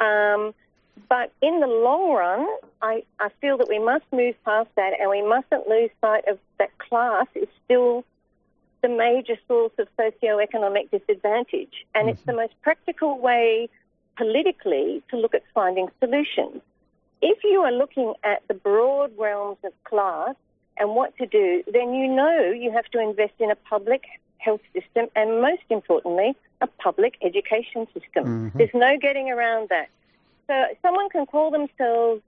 [0.00, 0.54] Um,
[1.08, 2.46] but in the long run,
[2.80, 6.38] I, I feel that we must move past that and we mustn't lose sight of
[6.58, 8.04] that class is still
[8.84, 11.86] the major source of socioeconomic disadvantage.
[11.94, 13.70] And it's the most practical way
[14.18, 16.60] politically to look at finding solutions.
[17.22, 20.34] If you are looking at the broad realms of class
[20.76, 24.02] and what to do, then you know you have to invest in a public
[24.36, 28.52] health system and most importantly, a public education system.
[28.54, 29.88] There's no getting around that.
[30.46, 32.20] So someone can call themselves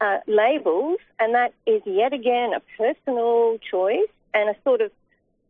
[0.00, 4.90] uh, labels, and that is yet again a personal choice and a sort of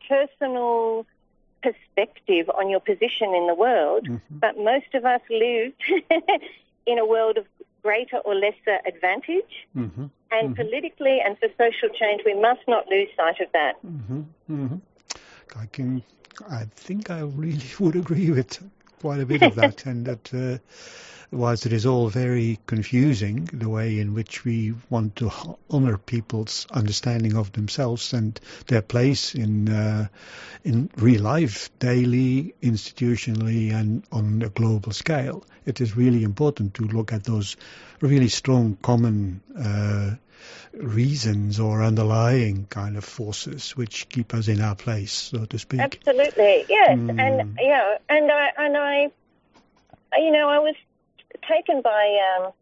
[0.09, 1.07] personal
[1.63, 4.09] perspective on your position in the world.
[4.31, 5.73] But most of us live
[6.87, 7.47] in a world of
[7.83, 9.67] greater or lesser advantage.
[9.77, 10.07] Mm-hmm.
[10.33, 13.75] And politically and for social change, we must not lose sight of that.
[13.87, 14.23] Mm-hmm.
[14.51, 14.77] Mm-hmm.
[15.59, 16.03] I can.
[16.51, 18.59] I think I really would agree with
[19.01, 20.59] quite a bit of that, and that uh,
[21.31, 25.31] whilst it is all very confusing, the way in which we want to
[25.71, 30.07] honor people's understanding of themselves and their place in uh,
[30.65, 36.83] in real life, daily, institutionally, and on a global scale, it is really important to
[36.85, 37.57] look at those
[38.01, 39.41] really strong common.
[39.59, 40.17] Uh,
[40.75, 45.81] reasons or underlying kind of forces which keep us in our place, so to speak.
[45.81, 47.19] Absolutely, yes, Mm.
[47.19, 49.11] and yeah, and I and I,
[50.19, 50.75] you know, I was
[51.49, 52.53] taken by um,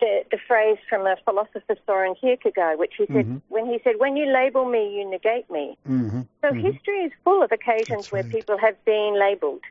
[0.00, 3.42] the the phrase from a philosopher Soren Kierkegaard, which he said Mhm.
[3.48, 7.42] when he said, "When you label me, you negate me." hmm So history is full
[7.42, 8.30] of occasions That's where right.
[8.30, 9.62] people have been labelled,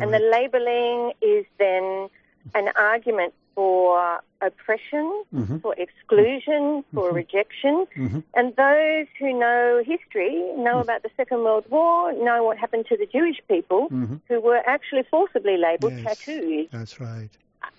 [0.00, 2.10] and the labelling is then
[2.54, 5.60] an argument for oppression, Mhm.
[5.62, 7.88] for exclusion, for rejection.
[7.96, 8.22] Mhm.
[8.34, 10.34] And those who know history,
[10.66, 14.20] know about the Second World War, know what happened to the Jewish people Mhm.
[14.28, 16.04] who were actually forcibly labelled Yes.
[16.04, 17.30] tattoos, That's right.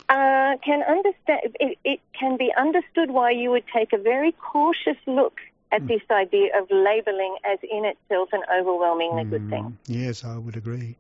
[0.09, 1.39] uh, can understand.
[1.61, 5.39] It, it can be understood why you would take a very cautious look
[5.71, 9.63] at this idea of labelling as in itself an overwhelmingly good thing.
[9.63, 10.95] Mm, Yes, I would agree.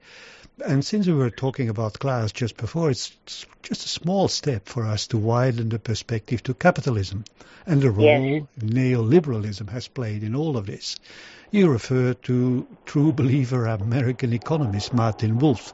[0.65, 3.15] And since we were talking about class just before, it's
[3.63, 7.23] just a small step for us to widen the perspective to capitalism
[7.65, 8.43] and the role Yes.
[8.59, 10.99] neoliberalism has played in all of this.
[11.51, 15.73] You refer to true believer American economist Martin Wolf.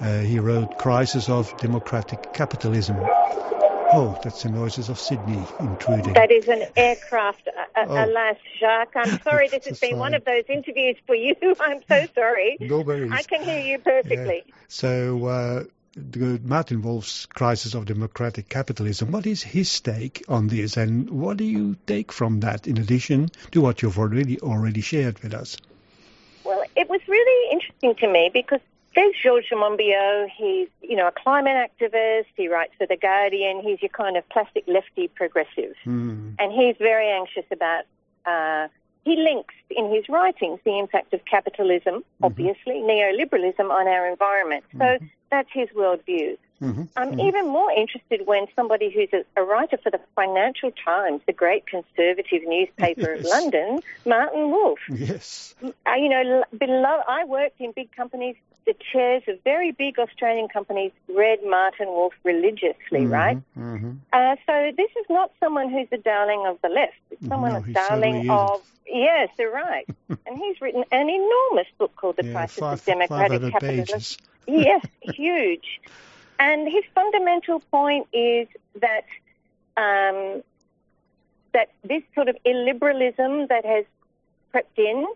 [0.00, 2.96] Uh, he wrote Crisis of Democratic Capitalism.
[3.94, 6.14] Oh, that's the noises of Sydney intruding.
[6.14, 7.48] That is an aircraft.
[7.76, 8.04] Oh.
[8.04, 11.34] Alas, Jacques, I'm sorry this has been one of those interviews for you.
[11.60, 12.56] I'm so sorry.
[12.60, 13.12] No worries.
[13.12, 14.44] I can hear you perfectly.
[14.68, 19.10] So uh, the Martin Wolf's Crisis of Democratic Capitalism.
[19.10, 23.28] What is his take on this, and what do you take from that in addition
[23.50, 25.58] to what you've already already shared with us?
[26.44, 28.60] Well, it was really interesting to me because
[28.94, 30.28] there's Georges Monbiot.
[30.36, 32.26] He's, you know, a climate activist.
[32.36, 33.60] He writes for The Guardian.
[33.62, 35.74] He's your kind of plastic lefty progressive.
[35.84, 36.30] Hmm.
[36.38, 37.84] And he's very anxious about,
[38.26, 38.68] uh,
[39.04, 44.64] he links in his writings the impact of capitalism, obviously, neoliberalism on our environment.
[44.78, 44.98] So
[45.30, 46.36] that's his worldview.
[46.62, 46.88] Mhm.
[46.96, 51.32] I'm even more interested when somebody who's a, a writer for the Financial Times, the
[51.32, 54.78] great conservative newspaper of London, Martin Wolf.
[54.88, 55.56] Yes.
[55.64, 58.36] Uh, you know, below, I worked in big companies.
[58.64, 63.38] The chairs of very big Australian companies read Martin Wolf religiously, right?
[63.54, 66.94] hmm Uh, so this is not someone who's the darling of the left.
[67.10, 69.86] It's someone No, that's darling of yes, they're right.
[70.26, 73.98] and he's written an enormous book called The Yeah, Crisis five, of Democratic 500 Capitalism.
[73.98, 74.16] pages.
[74.46, 75.80] yes, huge.
[76.38, 78.48] And his fundamental point is
[78.80, 79.06] that
[79.76, 80.42] um,
[81.52, 83.84] that this sort of illiberalism that has
[84.50, 85.06] crept in,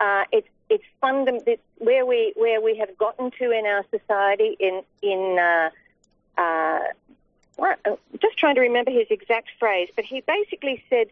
[0.00, 4.56] uh, it's it's fundam- it's where we where we have gotten to in our society
[4.58, 5.70] in in uh,
[6.40, 6.80] uh,
[7.58, 11.08] uh, just trying to remember his exact phrase, but he basically said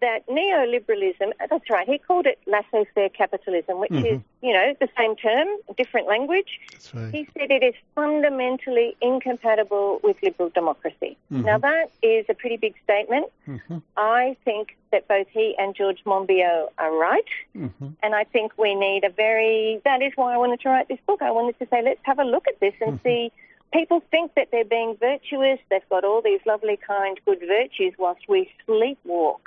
[0.00, 5.14] that neoliberalism, that's right, he called it laissez-faire capitalism, which is, you know, the same
[5.16, 6.58] term, different language.
[6.94, 7.14] Right.
[7.14, 11.16] He said it is fundamentally incompatible with liberal democracy.
[11.28, 13.26] Now, that is a pretty big statement.
[13.46, 13.82] Mhm.
[13.96, 17.24] I think that both he and George Monbiot are right.
[17.56, 17.94] Mhm.
[18.02, 21.00] And I think we need a very, that is why I wanted to write this
[21.06, 21.22] book.
[21.22, 23.30] I wanted to say, let's have a look at this and see.
[23.72, 25.60] People think that they're being virtuous.
[25.70, 29.40] They've got all these lovely, kind, good virtues whilst we sleepwalk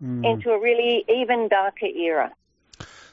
[0.00, 2.32] into a really even darker era.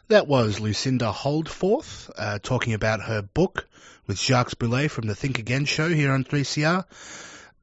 [0.10, 3.68] That was Lucinda Holdforth uh, talking about her book
[4.06, 6.84] with Jacques Boulet from the Think Again show here on 3CR,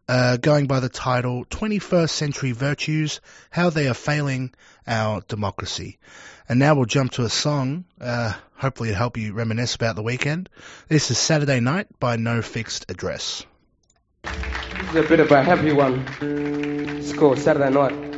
[0.09, 4.55] uh, going by the title 21st Century Virtues How They Are Failing
[4.91, 5.99] Our Democracy.
[6.49, 10.03] And now we'll jump to a song, uh, hopefully it'll help you reminisce about the
[10.03, 10.51] weekend.
[10.89, 13.47] This is Saturday Night by No Fixed Address.
[14.25, 16.05] This is a bit of a heavy one.
[16.21, 18.11] It's called Saturday Night.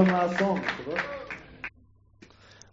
[0.00, 0.64] One last song.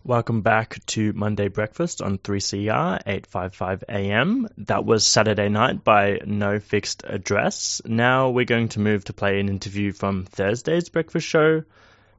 [0.06, 4.48] Welcome back to Monday Breakfast on 3CR 855 AM.
[4.60, 7.82] That was Saturday Night by No Fixed Address.
[7.84, 11.64] Now we're going to move to play an interview from Thursday's breakfast show.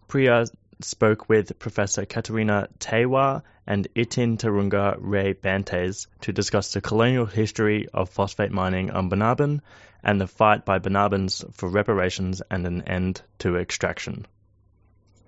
[0.09, 0.45] Priya
[0.83, 7.89] spoke with Professor Katerina Teaiwa and Itin Tarunga Ray Bantes to discuss the colonial history
[7.95, 9.63] of phosphate mining on Banaban
[10.05, 14.27] and the fight by Banabans for reparations and an end to extraction.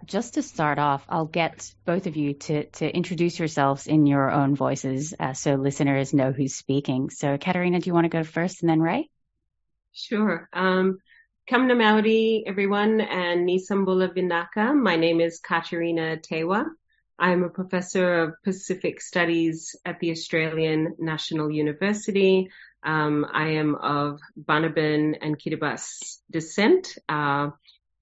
[0.06, 4.30] Just to start off, I'll get both of you to, to introduce yourselves in your
[4.30, 7.10] own voices uh, so listeners know who's speaking.
[7.10, 9.08] So, Katerina, do you want to go first and then Rae?
[9.92, 10.48] Sure.
[10.52, 10.98] Um,
[11.48, 14.72] Kam na mauri, everyone, and Ni sa bula vinaka.
[14.72, 16.64] My name is Katerina Teaiwa.
[17.18, 22.50] I'm a professor of Pacific Studies at the Australian National University.
[22.84, 27.50] Um, I am of Banaban and Kiribati descent, uh,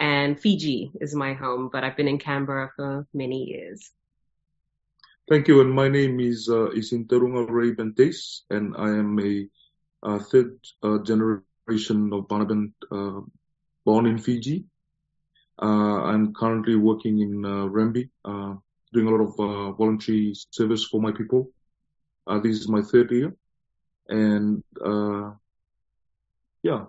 [0.01, 3.90] and Fiji is my home, but I've been in Canberra for many years.
[5.28, 5.61] Thank you.
[5.61, 12.12] And my name is uh, Itinterunga Rae Banteiti, and I am a third uh, generation
[12.12, 13.20] of Banaban, uh,
[13.84, 14.64] born in Fiji.
[15.61, 18.55] Uh, I'm currently working in uh, Rambi, uh,
[18.92, 21.51] doing a lot of voluntary service for my people.
[22.26, 23.34] Uh, this is my third year,
[24.09, 25.32] and uh,
[26.62, 26.84] yeah,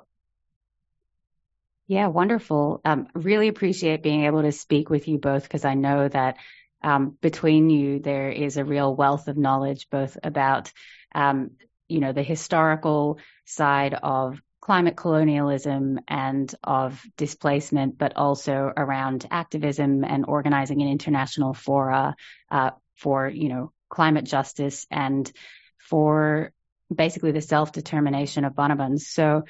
[1.90, 2.82] Yeah, wonderful.
[2.86, 6.38] Um, really appreciate being able to speak with you both because I know that
[6.84, 10.72] um, between you there is a real wealth of knowledge both about
[11.16, 11.50] um,
[11.88, 20.04] you know the historical side of climate colonialism and of displacement, but also around activism
[20.04, 22.16] and organizing an international fora
[22.52, 25.32] uh, for you know climate justice and
[25.80, 26.52] for
[26.94, 29.00] basically the self determination of Banabans.
[29.08, 29.46] So.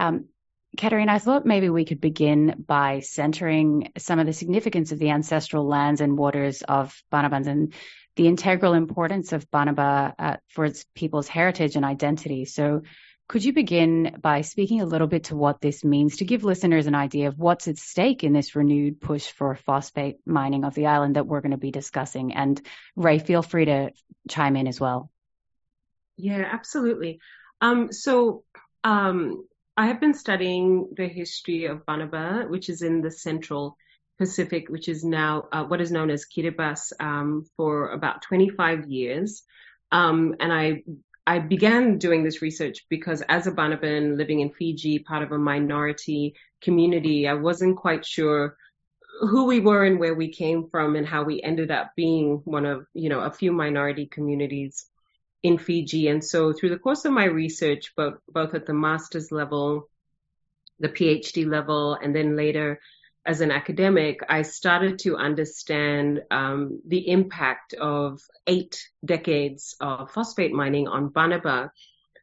[0.00, 0.24] Um,
[0.76, 5.10] Katerina, I thought maybe we could begin by centering some of the significance of the
[5.10, 7.72] ancestral lands and waters of Banabans and
[8.16, 12.44] the integral importance of Banaba uh, for its people's heritage and identity.
[12.44, 12.82] So,
[13.26, 16.86] could you begin by speaking a little bit to what this means to give listeners
[16.86, 20.86] an idea of what's at stake in this renewed push for phosphate mining of the
[20.86, 22.34] island that we're going to be discussing?
[22.34, 22.60] And
[22.96, 23.92] Rae, feel free to
[24.28, 25.10] chime in as well.
[26.18, 27.20] Yeah, absolutely.
[27.62, 28.44] Um, so,
[28.84, 29.46] um,
[29.76, 33.76] I have been studying the history of Banaba, which is in the central
[34.18, 39.42] Pacific, which is now uh, what is known as Kiribati, um, for about 25 years.
[39.90, 40.84] Um, and I
[41.26, 45.38] I began doing this research because as a Banaban living in Fiji, part of a
[45.38, 48.56] minority community, I wasn't quite sure
[49.20, 52.66] who we were and where we came from and how we ended up being one
[52.66, 54.86] of, you know, a few minority communities
[55.44, 56.08] in Fiji.
[56.08, 59.88] And so through the course of my research, both, both at the master's level,
[60.80, 62.80] the PhD level, and then later
[63.26, 70.52] as an academic, I started to understand um, the impact of eight decades of phosphate
[70.52, 71.70] mining on Banaba,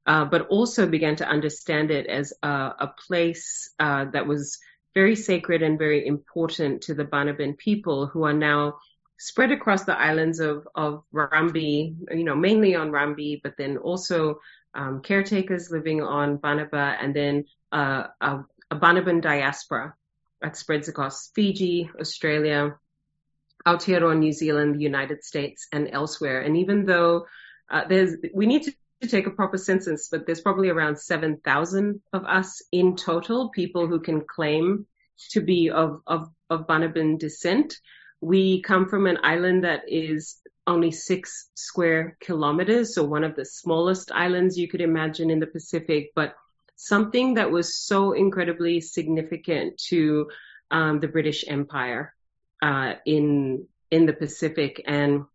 [0.05, 4.59] uh, but also began to understand it as a, a place uh, that was
[4.93, 8.78] very sacred and very important to the Banaban people who are now
[9.22, 14.39] spread across the islands of, of Rambi, you know, mainly on Rambi, but then also
[14.74, 18.39] um, caretakers living on Banaba and then uh, a,
[18.72, 19.93] a Banaban diaspora
[20.41, 22.80] that spreads across Fiji, Australia,
[23.63, 26.41] Aotearoa, New Zealand, the United States, and elsewhere.
[26.41, 27.28] And even though
[27.69, 32.26] uh, there's, we need to take a proper census, but there's probably around 7,000 of
[32.26, 34.88] us in total, people who can claim
[35.30, 37.78] to be of, of, of Banaban descent.
[38.22, 43.45] We come from an island that is only six square kilometers, so one of the
[43.45, 46.36] smallest islands you could imagine in the Pacific, but
[46.76, 50.30] something that was so incredibly significant to
[50.72, 52.13] um, the British Empire
[52.61, 54.82] uh, in in the Pacific.
[54.88, 55.26] And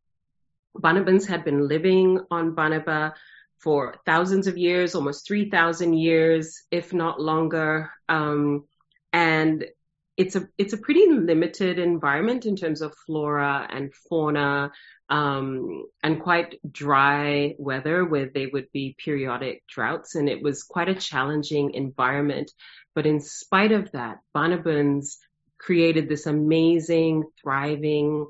[0.75, 3.15] Banabans had been living on Banaba
[3.59, 7.91] for thousands of years, almost 3,000 years, if not longer.
[8.09, 8.65] Um,
[9.13, 9.65] and
[10.17, 14.73] it's a it's a pretty limited environment in terms of flora and fauna,
[15.11, 20.89] um, and quite dry weather where there would be periodic droughts, and it was quite
[20.89, 22.51] a challenging environment.
[22.95, 25.19] But in spite of that, Banabans
[25.59, 28.27] created this amazing, thriving,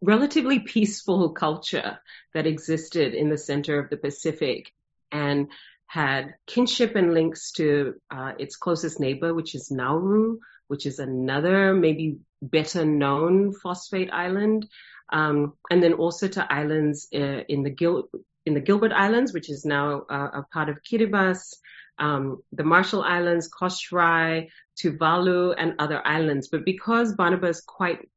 [0.00, 1.98] relatively peaceful culture
[2.34, 4.72] that existed in the center of the Pacific
[5.12, 5.48] and
[5.86, 10.38] had kinship and links to uh, its closest neighbor, which is Nauru,
[10.68, 14.66] which is another maybe better known phosphate island,
[15.12, 18.08] um, and then also to islands uh, in the Gil-
[18.44, 21.54] in the Gilbert Islands, which is now uh, a part of Kiribati,
[21.98, 24.48] um, the Marshall Islands, Kosrae,
[24.80, 26.48] Tuvalu, and other islands.
[26.48, 28.08] But because Banaba is quite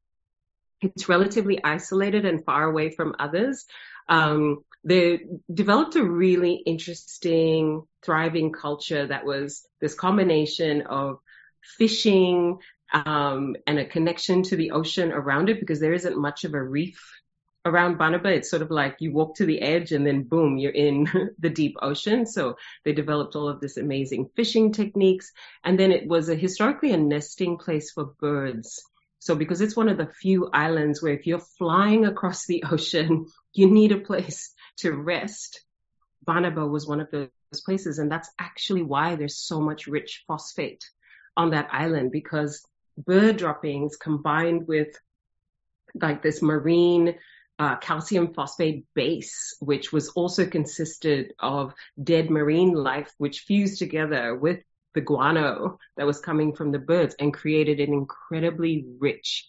[0.80, 3.66] it's relatively isolated and far away from others.
[4.08, 5.20] Um, they
[5.52, 11.18] developed a really interesting, thriving culture that was this combination of
[11.62, 12.58] fishing
[12.92, 16.62] um, and a connection to the ocean around it because there isn't much of a
[16.62, 17.00] reef
[17.64, 18.34] around Banaba.
[18.34, 21.08] It's sort of like you walk to the edge and then boom, you're in
[21.38, 22.26] the deep ocean.
[22.26, 25.32] So they developed all of this amazing fishing techniques.
[25.64, 28.82] And then it was a historically a nesting place for birds.
[29.18, 33.26] So because it's one of the few islands where if you're flying across the ocean,
[33.52, 35.62] you need a place to rest.
[36.26, 37.28] Banaba was one of those
[37.64, 37.98] places.
[37.98, 40.84] And that's actually why there's so much rich phosphate
[41.36, 42.64] on that island because
[42.98, 44.88] bird droppings combined with
[45.94, 47.14] like this marine
[47.58, 54.34] uh, calcium phosphate base, which was also consisted of dead marine life, which fused together
[54.34, 54.60] with
[54.94, 59.46] the guano that was coming from the birds and created an incredibly rich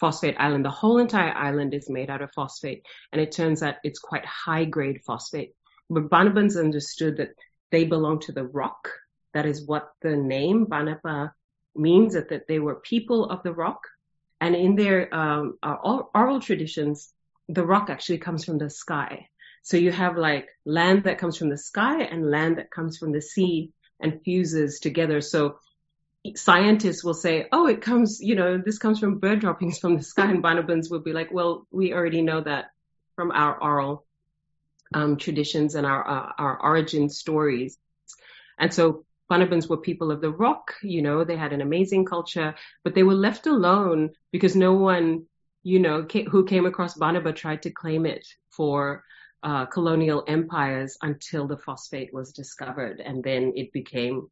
[0.00, 0.64] phosphate island.
[0.64, 4.26] The whole entire island is made out of phosphate, and it turns out it's quite
[4.26, 5.54] high grade phosphate.
[5.88, 7.30] But Banabans understood that
[7.70, 8.88] they belong to the rock.
[9.34, 11.32] That is what the name Banaba
[11.74, 13.80] means, that, that they were people of the rock.
[14.40, 17.12] And in their um, oral traditions,
[17.48, 19.28] the rock actually comes from the sky.
[19.62, 23.12] So you have like land that comes from the sky and land that comes from
[23.12, 25.20] the sea and fuses together.
[25.20, 25.58] So
[26.34, 30.02] scientists will say, oh, it comes, you know, this comes from bird droppings from the
[30.02, 30.30] sky.
[30.30, 32.70] And Banabans will be like, well, we already know that
[33.14, 34.04] from our oral
[34.92, 37.78] um, traditions and our, uh, our origin stories.
[38.58, 42.54] And so Banabans were people of the rock, you know, they had an amazing culture,
[42.84, 45.24] but they were left alone because no one,
[45.62, 49.04] you know, who came across Banaba tried to claim it for
[49.42, 54.30] uh, colonial empires until the phosphate was discovered, and then it became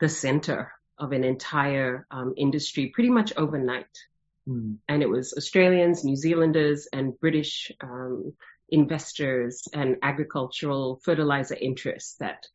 [0.00, 3.94] the center of an entire um, industry pretty much overnight.
[4.48, 4.78] Mm.
[4.88, 8.32] And it was Australians, New Zealanders, and British um,
[8.70, 12.46] investors and agricultural fertilizer interests that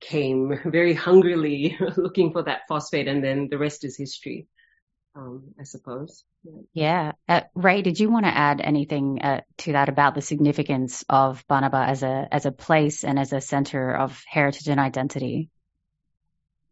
[0.00, 4.48] came very hungrily looking for that phosphate, and then the rest is history
[5.14, 6.24] um, I suppose.
[6.72, 7.12] Yeah.
[7.28, 11.44] Uh, Rae, did you want to add anything uh, to that about the significance of
[11.48, 15.50] Banaba as a as a place and as a center of heritage and identity?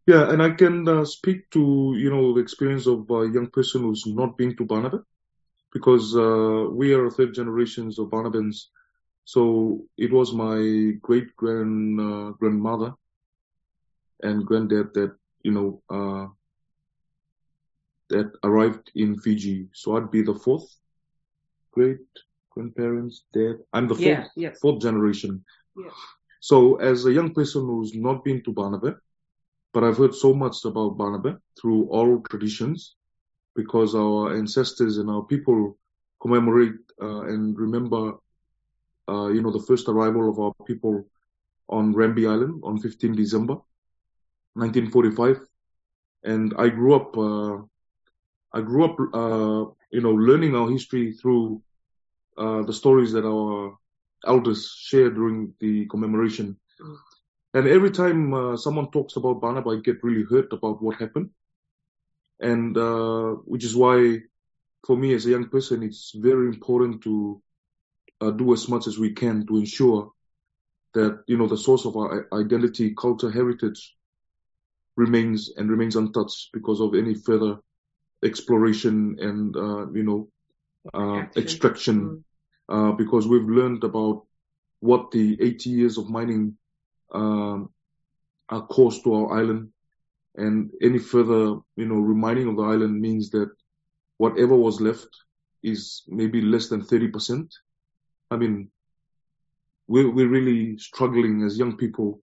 [0.07, 3.81] Yeah, and I can uh, speak to you know the experience of a young person
[3.81, 5.03] who's not been to Banaba,
[5.71, 8.67] because uh, we are third generations of Banabans.
[9.25, 12.93] So it was my great grand uh, grandmother
[14.21, 16.27] and granddad that you know uh,
[18.09, 19.67] that arrived in Fiji.
[19.73, 20.67] So I'd be the fourth
[21.71, 21.99] great
[22.49, 23.57] grandparents dead.
[23.73, 24.59] I'm the fourth, yeah, yes.
[24.59, 25.43] fourth generation.
[25.77, 25.91] Yeah.
[26.41, 28.97] So as a young person who's not been to Banaba,
[29.73, 32.95] but I've heard so much about Banaba through oral traditions
[33.55, 35.77] because our ancestors and our people
[36.21, 38.13] commemorate uh, and remember,
[39.07, 41.05] uh, you know, the first arrival of our people
[41.67, 43.57] on Rambi Island on 15 December
[44.55, 45.39] 1945.
[46.23, 47.63] And I grew up uh,
[48.51, 51.61] I grew up, uh, you know, learning our history through
[52.37, 53.77] uh, the stories that our
[54.25, 56.57] elders shared during the commemoration.
[57.53, 61.29] And every time uh, someone talks about Banaba, I get really hurt about what happened.
[62.39, 64.19] And uh, which is why,
[64.85, 67.41] for me as a young person, it's very important to
[68.21, 70.11] uh, do as much as we can to ensure
[70.93, 73.95] that you know the source of our identity, culture, heritage
[74.99, 77.57] remains and remains untouched because of any further
[78.23, 80.21] exploration and uh, you know
[80.93, 82.23] uh, extraction.
[82.67, 84.27] Uh, because we've learned about
[84.79, 86.55] what the 80 years of mining
[87.11, 87.71] um,
[88.49, 89.69] are caused to our island,
[90.35, 91.41] and any further
[91.75, 93.49] you know reminding of the island means that
[94.17, 95.09] whatever was left
[95.63, 97.55] is maybe less than 30 percent.
[98.31, 98.69] I mean,
[99.87, 102.21] we're, we're really struggling as young people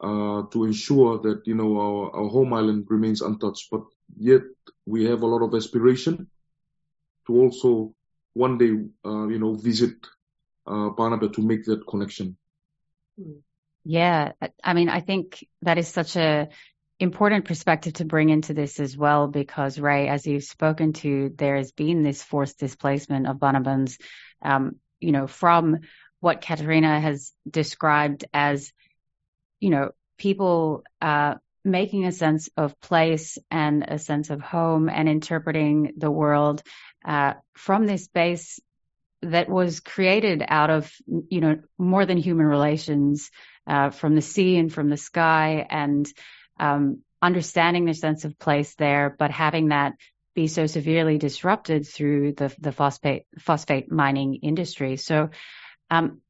[0.00, 3.68] uh, to ensure that you know our, our home island remains untouched.
[3.70, 3.84] But
[4.16, 4.42] yet
[4.86, 6.28] we have a lot of aspiration
[7.26, 7.94] to also
[8.34, 8.72] one day
[9.04, 9.96] uh, you know visit
[10.66, 12.36] uh, Banaba to make that connection.
[13.84, 14.32] Yeah,
[14.62, 16.48] I mean, I think that is such a
[17.00, 21.56] important perspective to bring into this as well, because Rae, as you've spoken to, there
[21.56, 23.98] has been this forced displacement of Banabans,
[24.42, 25.78] um, you know, from
[26.20, 28.72] what Katerina has described as,
[29.60, 31.34] you know, people uh,
[31.64, 36.62] making a sense of place and a sense of home and interpreting the world
[37.04, 38.60] uh, from this space
[39.22, 40.92] that was created out of,
[41.28, 43.30] you know, more than human relations
[43.66, 46.08] uh, from the sea and from the sky and
[46.58, 49.94] um, understanding the sense of place there, but having that
[50.34, 54.96] be so severely disrupted through the the phosphate phosphate mining industry.
[54.96, 55.30] So,
[55.90, 56.20] um,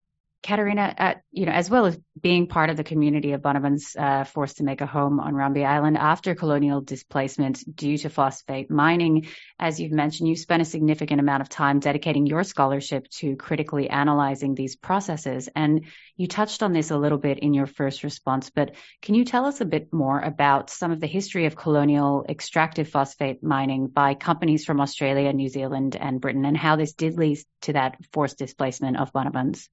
[0.42, 4.58] Katerina, you know, as well as being part of the community of Banabans uh, forced
[4.58, 9.26] to make a home on Rambi Island after colonial displacement due to phosphate mining,
[9.58, 13.90] as you've mentioned, you spent a significant amount of time dedicating your scholarship to critically
[13.90, 15.48] analyzing these processes.
[15.54, 15.86] And
[16.16, 19.44] you touched on this a little bit in your first response, but can you tell
[19.44, 24.14] us a bit more about some of the history of colonial extractive phosphate mining by
[24.14, 28.38] companies from Australia, New Zealand, and Britain, and how this did lead to that forced
[28.38, 29.68] displacement of Banabans?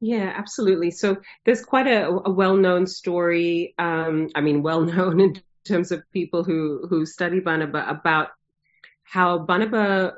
[0.00, 0.90] Yeah, absolutely.
[0.90, 3.74] So there's quite a, a well-known story.
[3.78, 8.28] Um, I mean, well-known in terms of people who who study Banaba about
[9.04, 10.12] how Banaba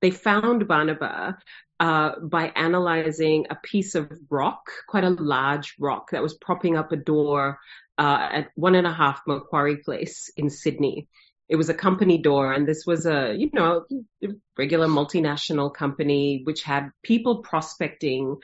[0.00, 1.36] they found Banaba
[1.80, 6.92] uh, by analyzing a piece of rock, quite a large rock that was propping up
[6.92, 7.58] a door
[7.98, 11.08] uh, at one and a half Macquarie Place in Sydney.
[11.48, 13.84] It was a company door, and this was a you know
[14.56, 18.36] regular multinational company which had people prospecting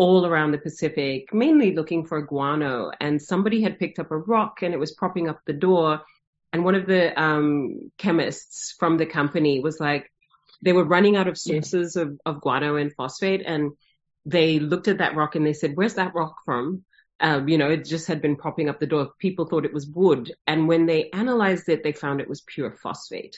[0.00, 2.90] all around the Pacific, mainly looking for guano.
[3.02, 6.00] And somebody had picked up a rock and it was propping up the door.
[6.54, 10.10] And one of the um, chemists from the company was like,
[10.62, 13.42] they were running out of sources of, of guano and phosphate.
[13.44, 13.72] And
[14.24, 16.82] they looked at that rock and they said, where's that rock from?
[17.20, 19.10] Um, you know, it just had been propping up the door.
[19.18, 20.32] People thought it was wood.
[20.46, 23.36] And when they analyzed it, they found it was pure phosphate.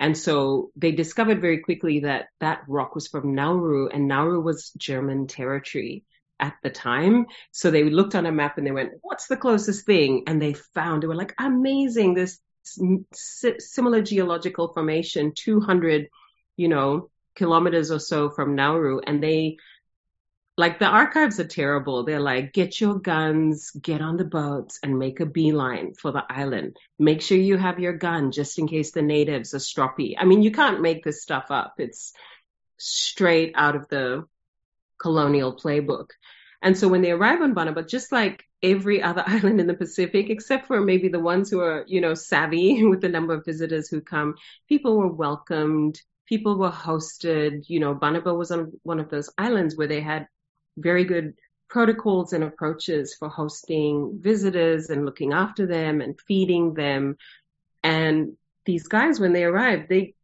[0.00, 4.72] And so they discovered very quickly that that rock was from Nauru and Nauru was
[4.78, 6.04] German territory
[6.40, 7.26] at the time.
[7.52, 10.24] So they looked on a map and they went, what's the closest thing?
[10.26, 12.40] And they found, they were like, amazing, this
[13.12, 16.08] similar geological formation, 200,
[16.56, 19.00] you know, kilometers or so from Nauru.
[19.06, 19.58] And they
[20.60, 22.04] like the archives are terrible.
[22.04, 26.22] They're like, get your guns, get on the boats, and make a beeline for the
[26.28, 26.76] island.
[26.98, 30.16] Make sure you have your gun just in case the natives are stroppy.
[30.18, 31.76] I mean, you can't make this stuff up.
[31.78, 32.12] It's
[32.76, 34.26] straight out of the
[35.00, 36.10] colonial playbook.
[36.60, 40.28] And so when they arrive on Banaba, just like every other island in the Pacific,
[40.28, 43.88] except for maybe the ones who are, you know, savvy with the number of visitors
[43.88, 44.34] who come,
[44.68, 45.98] people were welcomed.
[46.26, 47.62] People were hosted.
[47.66, 50.26] You know, Banaba was on one of those islands where they had
[50.76, 51.34] very good
[51.68, 57.16] protocols and approaches for hosting visitors and looking after them and feeding them.
[57.82, 60.14] And these guys, when they arrived, they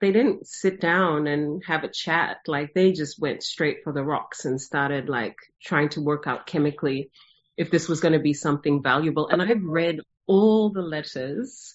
[0.00, 2.38] they didn't sit down and have a chat.
[2.46, 6.46] Like they just went straight for the rocks and started like trying to work out
[6.46, 7.10] chemically
[7.56, 9.28] if this was going to be something valuable.
[9.28, 11.74] And I've read all the letters,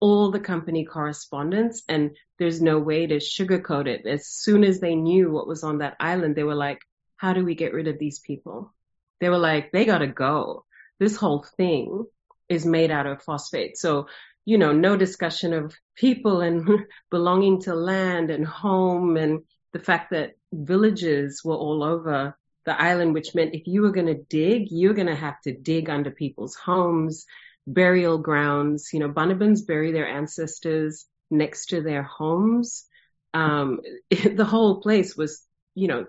[0.00, 4.06] all the company correspondence, and there's no way to sugarcoat it.
[4.06, 6.80] As soon as they knew what was on that island, they were like,
[7.22, 8.74] how do we get rid of these people?
[9.20, 10.64] They were like, they gotta go.
[10.98, 12.04] This whole thing
[12.48, 13.78] is made out of phosphate.
[13.78, 14.08] So,
[14.44, 16.68] you know, no discussion of people and
[17.12, 19.42] belonging to land and home and
[19.72, 24.08] the fact that villages were all over the island, which meant if you were going
[24.08, 27.24] to dig, you're going to have to dig under people's homes,
[27.68, 28.90] burial grounds.
[28.92, 32.84] You know, Banabans bury their ancestors next to their homes.
[33.32, 33.78] Um,
[34.10, 36.06] the whole place was you know,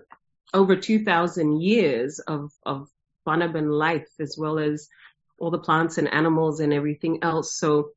[0.54, 2.88] over 2,000 years of, of
[3.26, 4.88] life as well as
[5.38, 7.56] all the plants and animals and everything else.
[7.56, 7.90] So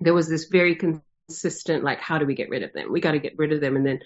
[0.00, 2.92] there was this very consistent, like, how do we get rid of them?
[2.92, 4.00] We got to get rid of them and then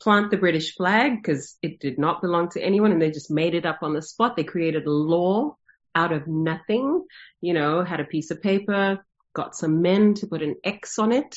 [0.00, 3.54] plant the British flag because it did not belong to anyone and they just made
[3.54, 4.36] it up on the spot.
[4.36, 5.56] They created a law
[5.94, 7.04] out of nothing,
[7.40, 11.12] you know, had a piece of paper, got some men to put an X on
[11.12, 11.36] it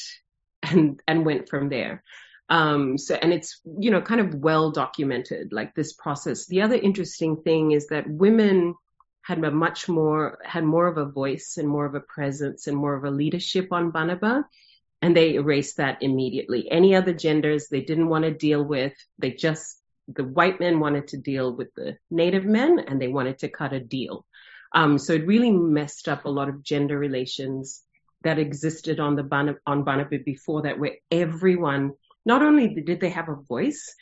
[0.64, 2.04] and, and went from there.
[2.50, 6.46] Um, so, and it's, you know, kind of well documented, like this process.
[6.46, 8.76] The other interesting thing is that women
[9.22, 12.78] had a much more, had more of a voice and more of a presence and
[12.78, 14.46] more of a leadership on Banaba.
[15.02, 16.72] And they erased that immediately.
[16.72, 21.10] Any other genders they didn't want to deal with, they just, the white men wanted
[21.10, 24.26] to deal with the native men and they wanted to cut a deal.
[24.74, 27.84] Um, so it really messed up a lot of gender relations
[28.24, 31.94] that existed on the Ban- on Banaba before that, where everyone
[32.28, 33.96] not only did they have a voice,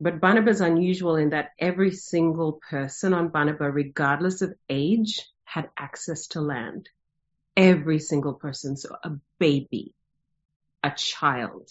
[0.00, 5.70] but Banaba is unusual in that every single person on Banaba, regardless of age, had
[5.78, 6.88] access to land.
[7.56, 9.94] Every single person, so a baby,
[10.82, 11.70] a child,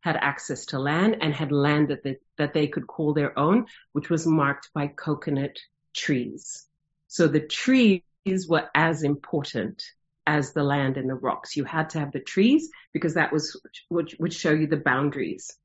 [0.00, 3.66] had access to land and had land that they, that they could call their own,
[3.92, 5.58] which was marked by coconut
[5.92, 6.66] trees.
[7.08, 8.02] So the trees
[8.48, 9.82] were as important
[10.28, 11.56] as the land and the rocks.
[11.56, 13.58] You had to have the trees because that was
[13.88, 15.56] would, would show you the boundaries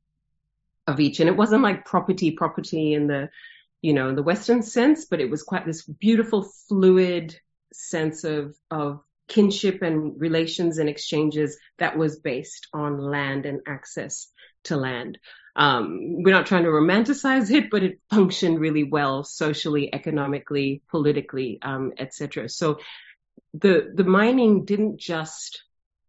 [0.88, 1.20] of each.
[1.20, 3.30] And it wasn't like property, property in the,
[3.82, 7.38] you know, in the Western sense, but it was quite this beautiful, fluid
[7.74, 14.30] sense of, of kinship and relations and exchanges that was based on land and access
[14.64, 15.18] to land.
[15.57, 21.59] Um, we're not trying to romanticize it, but it functioned really well socially, economically, politically,
[21.61, 22.47] um, etc.
[22.47, 22.80] So
[23.54, 25.64] the the mining didn't just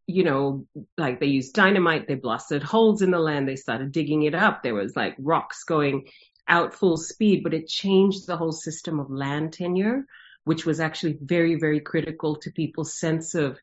[0.07, 0.66] you know
[0.97, 4.62] like they used dynamite they blasted holes in the land they started digging it up.
[4.62, 6.09] There was like rocks going
[6.47, 10.05] out full speed but it changed the whole system of land tenure
[10.45, 13.59] which was actually very very critical to people's sense of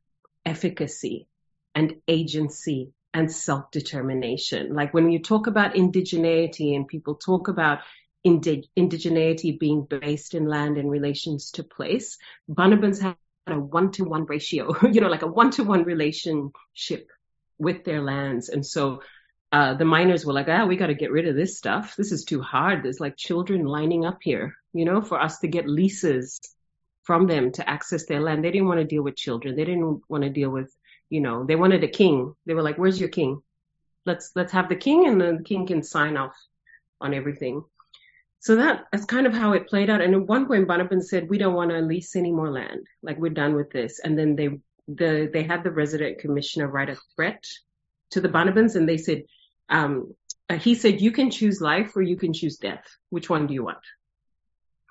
[0.45, 1.27] efficacy
[1.75, 4.73] and agency and self-determination.
[4.73, 7.79] Like when you talk about indigeneity and people talk about
[8.25, 12.17] indig- indigeneity being based in land in relations to place
[12.49, 13.15] Banabans have
[13.47, 17.07] a one to one ratio, you know, like a one to one relationship
[17.57, 18.49] with their lands.
[18.49, 19.01] And so
[19.51, 21.95] uh, the miners were like, ah, we got to get rid of this stuff.
[21.95, 22.83] This is too hard.
[22.83, 26.39] There's like children lining up here, you know, for us to get leases
[27.03, 28.43] from them to access their land.
[28.43, 29.55] They didn't want to deal with children.
[29.55, 30.73] They didn't want to deal with,
[31.09, 32.33] you know, they wanted a king.
[32.45, 33.41] They were like, where's your king?
[34.05, 36.35] Let's, let's have the king and the king can sign off
[36.99, 37.63] on everything.
[38.41, 40.01] So that, that's kind of how it played out.
[40.01, 42.87] And at one point, Banaban said, we don't want to lease any more land.
[43.03, 43.99] Like we're done with this.
[43.99, 44.49] And then they,
[44.87, 47.45] the, they had the resident commissioner write a threat
[48.11, 49.23] to the Banabans and they said,
[49.69, 50.15] um,
[50.49, 52.83] uh, he said, you can choose life or you can choose death.
[53.11, 53.77] Which one do you want?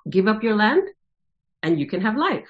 [0.09, 0.85] Give up your land
[1.61, 2.49] and you can have life.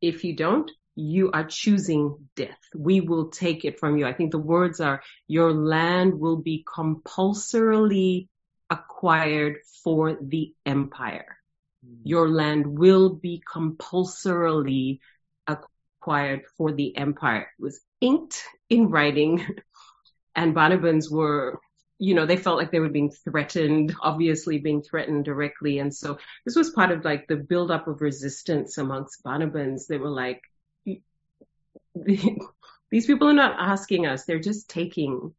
[0.00, 2.58] If you don't, you are choosing death.
[2.74, 4.06] We will take it from you.
[4.06, 8.28] I think the words are, your land will be compulsorily
[8.70, 11.36] acquired for the empire.
[11.86, 11.98] Mm.
[12.04, 15.00] Your land will be compulsorily
[15.46, 17.50] acquired for the empire.
[17.58, 19.46] It was inked in writing
[20.36, 21.60] and Banabans were,
[21.98, 25.78] you know, they felt like they were being threatened, obviously being threatened directly.
[25.78, 29.86] And so this was part of like the buildup of resistance amongst Banabans.
[29.86, 30.40] They were like,
[32.90, 34.24] these people are not asking us.
[34.24, 35.34] They're just taking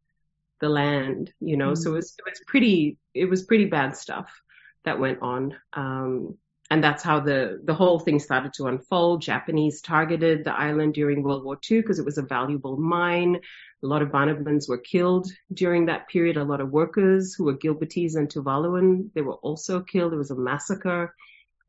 [0.62, 1.72] the land, you know.
[1.72, 1.78] Mm.
[1.78, 4.32] So it was, it was pretty, it was pretty bad stuff
[4.86, 5.56] that went on.
[5.74, 6.38] Um,
[6.72, 9.22] and that's how the, the whole thing started to unfold.
[9.22, 13.42] Japanese targeted the island during World War II because it was a valuable mine.
[13.84, 16.38] A lot of Banabans were killed during that period.
[16.38, 20.14] A lot of workers who were Gilbertese and Tuvaluan, they were also killed.
[20.14, 21.14] There was a massacre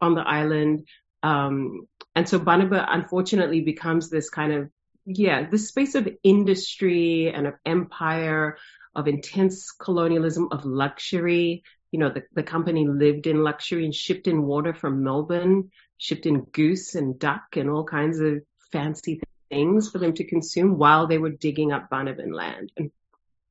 [0.01, 0.87] on the island.
[1.25, 4.71] Um, and so Banaba unfortunately becomes this kind of,
[5.05, 8.57] yeah, this space of industry and of empire
[8.95, 11.63] of intense colonialism, of luxury.
[11.91, 16.27] You know, the, the company lived in luxury and shipped in water from Melbourne, shipped
[16.27, 19.21] in goose and duck and all kinds of fancy
[19.51, 22.91] things for them to consume while they were digging up Banaban land and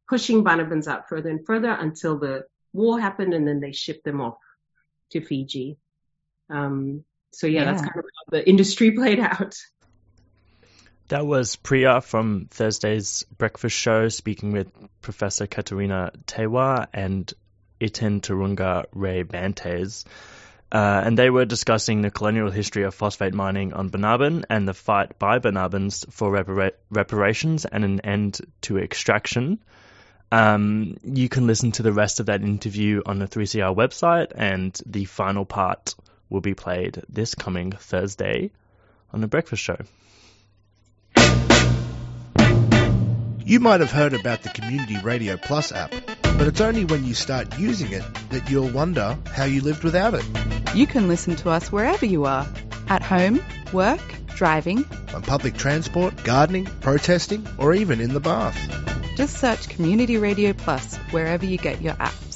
[0.09, 4.19] pushing Banabans out further and further until the war happened and then they shipped them
[4.19, 4.37] off
[5.11, 5.77] to Fiji.
[6.49, 9.55] Um, so yeah, yeah, that's kind of how the industry played out.
[11.11, 17.33] That was Priya from Thursday's breakfast show speaking with Professor Katerina Teaiwa and
[17.81, 20.05] Iten Turunga Ray Bantes.
[20.71, 24.73] Uh, and they were discussing the colonial history of phosphate mining on Banaban and the
[24.73, 29.59] fight by Banabans for repara- reparations and an end to extraction.
[30.31, 34.79] Um, you can listen to the rest of that interview on the 3CR website, and
[34.85, 35.93] the final part
[36.29, 38.51] will be played this coming Thursday
[39.11, 39.75] on the Breakfast Show.
[43.43, 45.91] You might have heard about the Community Radio Plus app,
[46.23, 50.13] but it's only when you start using it that you'll wonder how you lived without
[50.13, 50.25] it.
[50.75, 52.47] You can listen to us wherever you are
[52.87, 53.41] at home,
[53.73, 54.01] work,
[54.35, 58.57] driving, On public transport, gardening, protesting, or even in the bath.
[59.17, 62.30] Just search Community Radio Plus wherever you get your apps.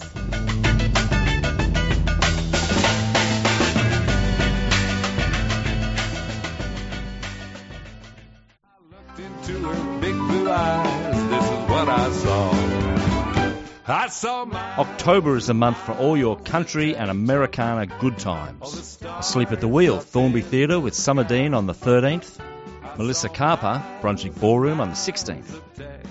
[14.79, 18.97] October is the month for all your country and Americana good times.
[19.19, 22.39] Asleep at the Wheel, Thornbury Theatre with Summer Dean on the 13th.
[22.97, 25.61] Melissa Carper, Brunswick Ballroom on the 16th.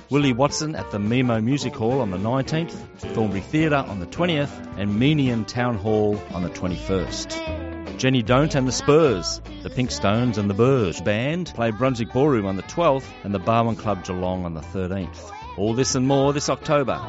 [0.09, 2.71] Willie Watson at the Memo Music Hall on the 19th.
[2.99, 4.79] Thornbury Theatre on the 20th.
[4.79, 7.99] And Meeniyan Town Hall on the 21st.
[7.99, 12.47] Jenny Don't and the Spurs, the Pink Stones and the Burrs Band play Brunswick Ballroom
[12.47, 15.33] on the 12th and the Barwon Club Geelong on the 13th.
[15.57, 17.01] All this and more this October.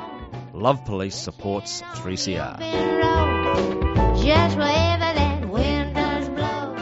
[0.58, 2.58] Love Police supports 3CR.
[4.24, 6.76] Just wherever that wind does blow.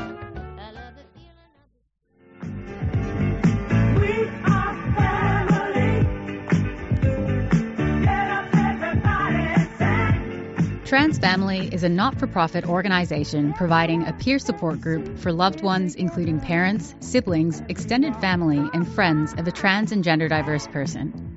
[10.86, 15.63] Trans Family is a not for profit organization providing a peer support group for loved
[15.63, 21.32] ones, including parents, siblings, extended family, and friends of a trans and gender diverse person.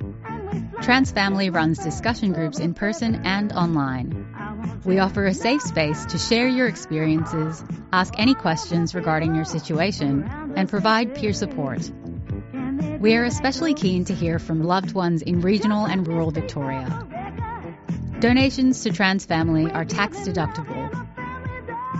[0.82, 4.26] Trans Family runs discussion groups in person and online.
[4.84, 10.30] We offer a safe space to share your experiences, ask any questions regarding your situation,
[10.54, 11.90] and provide peer support.
[13.00, 17.06] We are especially keen to hear from loved ones in regional and rural Victoria.
[18.20, 20.92] Donations to Trans Family are tax deductible.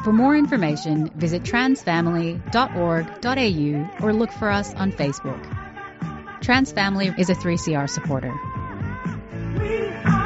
[0.05, 5.43] For more information, visit transfamily.org.au or look for us on Facebook.
[6.41, 8.33] Trans Family is a 3CR supporter.
[9.59, 10.26] We are.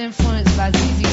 [0.00, 1.09] Influenced by ZZ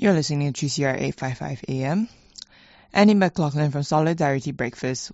[0.00, 2.08] You're listening to GCR 855 AM.
[2.90, 5.12] Annie McLoughlin from Solidarity Breakfast.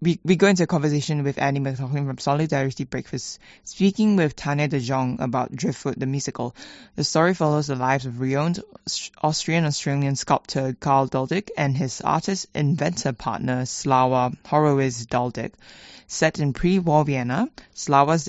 [0.00, 4.66] We, we go into a conversation with Annie McLoughlin from Solidarity Breakfast, speaking with Tania
[4.66, 6.56] de Jong about Driftwood the musical.
[6.96, 8.58] The story follows the lives of renowned
[9.22, 15.52] Austrian-Australian sculptor Karl Duldig and his artist-inventor partner Slava Horowitz Duldig.
[16.08, 18.26] Set in pre-war Vienna, Slava's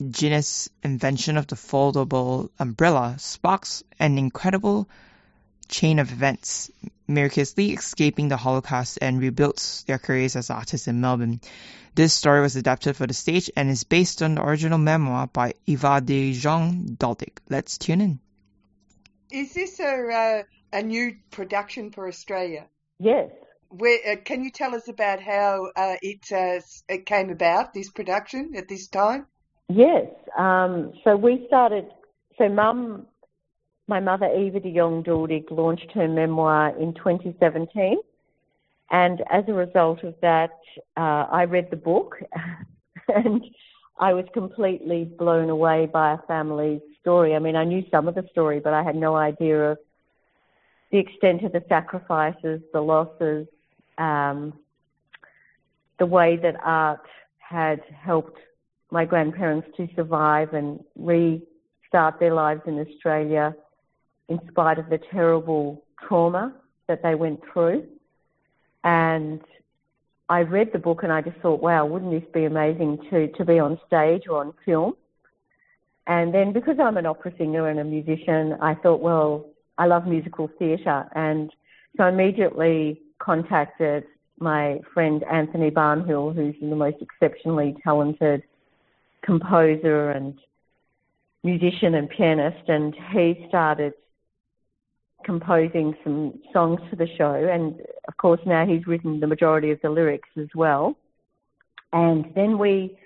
[0.00, 4.88] ingenious invention of the foldable umbrella sparks an incredible
[5.68, 6.70] chain of events,
[7.06, 11.40] miraculously escaping the Holocaust and rebuilt their careers as artists in Melbourne.
[11.94, 15.54] This story was adapted for the stage and is based on the original memoir by
[15.66, 17.40] Eva de Jong Duldig.
[17.48, 18.20] Let's tune in.
[19.30, 20.42] Is this a uh,
[20.72, 22.66] a new production for Australia?
[22.98, 23.30] Yes.
[23.68, 27.90] Where uh, can you tell us about how uh, it uh, it came about this
[27.90, 29.26] production at this time?
[29.70, 30.06] Yes.
[30.36, 31.86] Um, so we started.
[32.38, 33.06] So mum,
[33.86, 37.98] my mother Eva de Jong Duldig launched her memoir in 2017,
[38.90, 40.58] and as a result of that,
[40.96, 42.16] uh, I read the book,
[43.08, 43.44] and
[43.98, 47.36] I was completely blown away by our family's story.
[47.36, 49.78] I mean, I knew some of the story, but I had no idea of
[50.90, 53.46] the extent of the sacrifices, the losses,
[53.98, 54.52] um,
[56.00, 57.06] the way that art
[57.38, 58.40] had helped
[58.90, 63.54] my grandparents to survive and restart their lives in Australia
[64.28, 66.54] in spite of the terrible trauma
[66.88, 67.84] that they went through.
[68.84, 69.40] And
[70.28, 73.44] I read the book and I just thought, wow, wouldn't this be amazing to, to
[73.44, 74.94] be on stage or on film?
[76.06, 79.46] And then because I'm an opera singer and a musician, I thought, well,
[79.78, 81.08] I love musical theatre.
[81.14, 81.52] And
[81.96, 84.04] so I immediately contacted
[84.38, 88.42] my friend Anthony Barnhill, who's the most exceptionally talented
[89.24, 90.38] composer and
[91.42, 93.94] musician and pianist, and he started
[95.24, 97.34] composing some songs for the show.
[97.34, 100.96] And of course, now he's written the majority of the lyrics as well.
[101.92, 102.96] And then we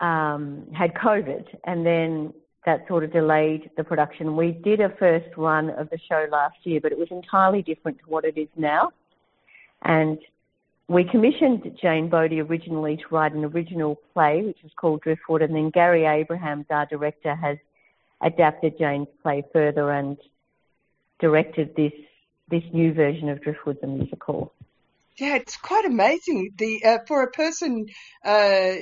[0.00, 2.32] um, had COVID, and then
[2.66, 4.36] that sort of delayed the production.
[4.36, 7.98] We did a first run of the show last year, but it was entirely different
[7.98, 8.90] to what it is now.
[9.82, 10.18] And
[10.88, 15.54] we commissioned Jane Bodie originally to write an original play, which was called Driftwood, and
[15.54, 17.56] then Gary Abrahams, our director, has
[18.22, 20.18] adapted Jane's play further and
[21.20, 21.92] directed this
[22.48, 24.52] this new version of Driftwood the musical.
[25.16, 26.50] Yeah, it's quite amazing.
[26.56, 27.86] The uh, for a person,
[28.24, 28.74] uh,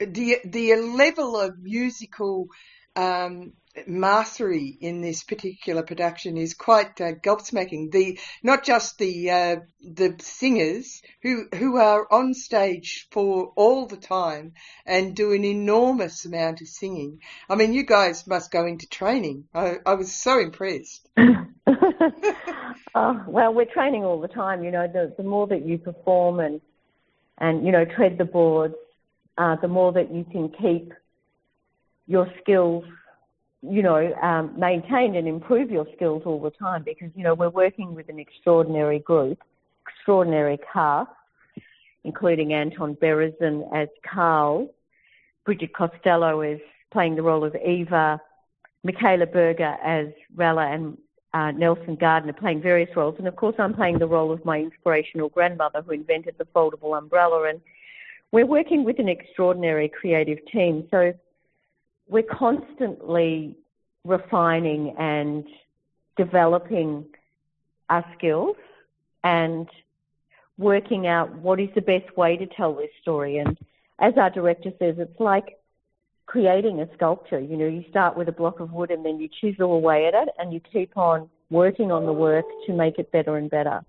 [0.00, 2.48] the the level of musical
[2.96, 3.52] um,
[3.86, 7.90] mastery in this particular production is quite uh, gobsmacking.
[7.90, 13.96] The not just the uh, the singers who who are on stage for all the
[13.96, 14.52] time
[14.86, 17.20] and do an enormous amount of singing.
[17.48, 19.44] I mean, you guys must go into training.
[19.54, 21.08] I, I was so impressed.
[21.16, 21.46] oh,
[23.26, 24.62] well, we're training all the time.
[24.62, 26.60] You know, the the more that you perform and
[27.38, 28.74] and you know tread the boards,
[29.36, 30.92] uh, the more that you can keep
[32.06, 32.84] your skills
[33.70, 37.48] you know, um, maintain and improve your skills all the time because, you know, we're
[37.48, 39.38] working with an extraordinary group,
[39.88, 41.10] extraordinary cast,
[42.04, 44.68] including Anton Berezin as Carl,
[45.44, 46.60] Bridget Costello is
[46.92, 48.20] playing the role of Eva,
[48.82, 50.98] Michaela Burger as Rella, and
[51.32, 53.16] uh, Nelson Gardner playing various roles.
[53.18, 56.96] And of course, I'm playing the role of my inspirational grandmother who invented the foldable
[56.96, 57.48] umbrella.
[57.48, 57.60] And
[58.30, 60.86] we're working with an extraordinary creative team.
[60.90, 61.14] So
[62.08, 63.56] we're constantly
[64.04, 65.44] refining and
[66.16, 67.04] developing
[67.88, 68.56] our skills
[69.22, 69.68] and
[70.58, 73.38] working out what is the best way to tell this story.
[73.38, 73.58] And
[73.98, 75.58] as our director says, it's like
[76.26, 77.40] creating a sculpture.
[77.40, 80.14] You know, you start with a block of wood and then you chisel away at
[80.14, 83.84] it and you keep on working on the work to make it better and better.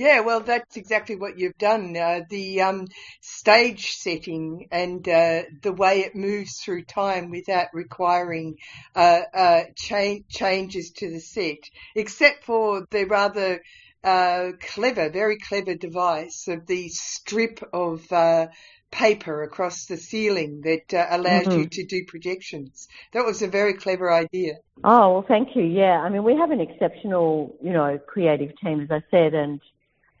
[0.00, 1.94] Yeah, well, that's exactly what you've done.
[1.94, 2.86] Uh, the um,
[3.20, 8.56] stage setting and uh, the way it moves through time without requiring
[8.96, 11.58] uh, uh cha- changes to the set,
[11.94, 13.60] except for the rather
[14.02, 18.46] uh, clever, very clever device of the strip of uh,
[18.90, 21.58] paper across the ceiling that uh, allows Mhm.
[21.58, 22.88] you to do projections.
[23.12, 24.60] That was a very clever idea.
[24.82, 25.62] Oh, well, thank you.
[25.62, 29.60] Yeah, I mean, we have an exceptional, you know, creative team, as I said, and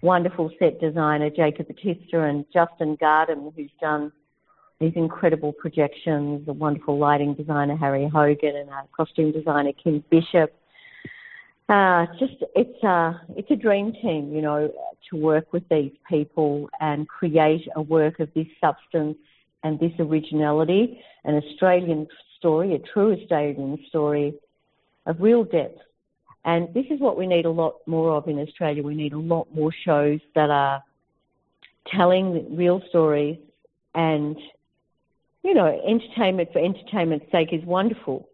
[0.02, 4.12] wonderful set designer Jacob Batista and Justin Gardam, who's done
[4.80, 10.54] these incredible projections, a wonderful lighting designer Harry Hogan, and our costume designer Kim Bishop.
[11.68, 14.72] Uh, just it's a it's a dream team, you know,
[15.10, 19.16] to work with these people and create a work of this substance
[19.62, 24.34] and this originality, an Australian story, a true Australian story
[25.06, 25.78] of real depth.
[26.44, 28.82] And this is what we need a lot more of in Australia.
[28.82, 30.82] We need a lot more shows that are
[31.86, 33.38] telling real stories
[33.94, 34.36] and,
[35.42, 38.28] you know, entertainment for entertainment's sake is wonderful.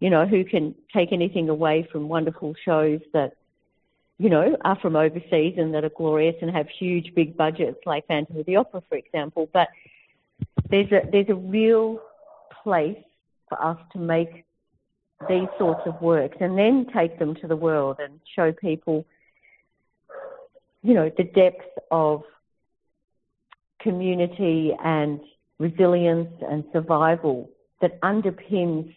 [0.00, 3.32] You know, who can take anything away from wonderful shows that,
[4.18, 8.06] you know, are from overseas and that are glorious and have huge big budgets like
[8.06, 9.48] Phantom of the Opera, for example.
[9.52, 9.68] But
[10.70, 12.00] there's a, there's a real
[12.62, 12.98] place
[13.48, 14.45] for us to make
[15.28, 19.06] these sorts of works and then take them to the world and show people,
[20.82, 22.22] you know, the depth of
[23.80, 25.20] community and
[25.58, 27.50] resilience and survival
[27.80, 28.94] that underpins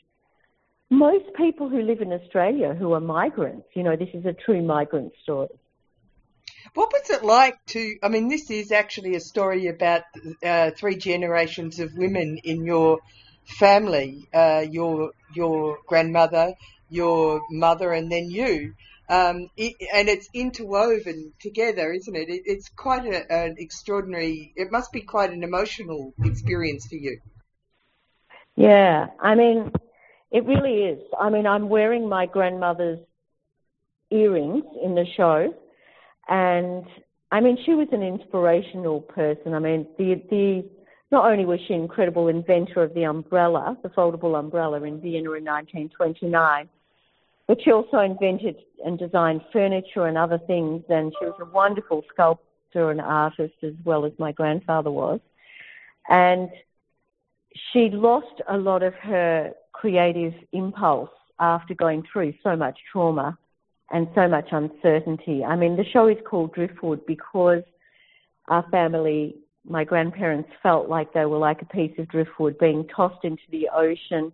[0.90, 3.68] most people who live in Australia who are migrants.
[3.76, 5.50] You know, this is a true migrant story.
[6.74, 7.96] What was it like to?
[8.04, 10.04] I mean, this is actually a story about
[10.44, 13.00] uh, three generations of women in your
[13.58, 14.28] family.
[14.34, 16.54] Uh, your your grandmother,
[16.90, 18.74] your mother, and then you.
[19.10, 22.30] Um, it, and it's interwoven together, isn't it?
[22.30, 24.54] it it's quite a, an extraordinary.
[24.56, 27.20] It must be quite an emotional experience for you.
[28.56, 29.72] Yeah, I mean,
[30.32, 31.00] it really is.
[31.20, 33.00] I mean, I'm wearing my grandmother's
[34.12, 35.56] earrings in the show,
[36.28, 36.86] and
[37.32, 39.54] I mean, she was an inspirational person.
[39.54, 40.70] I mean, the the
[41.12, 45.32] not only was she an incredible inventor of the umbrella, the foldable umbrella in Vienna
[45.34, 46.70] in 1929,
[47.48, 50.84] but she also invented and designed furniture and other things.
[50.88, 55.20] And she was a wonderful sculptor and artist as well as my grandfather was.
[56.08, 56.50] And
[57.72, 63.38] she lost a lot of her creative impulse after going through so much trauma
[63.92, 65.44] and so much uncertainty.
[65.44, 67.64] I mean, the show is called Driftwood because
[68.48, 69.36] our family,
[69.68, 73.70] my grandparents felt like they were like a piece of driftwood being tossed into the
[73.74, 74.32] ocean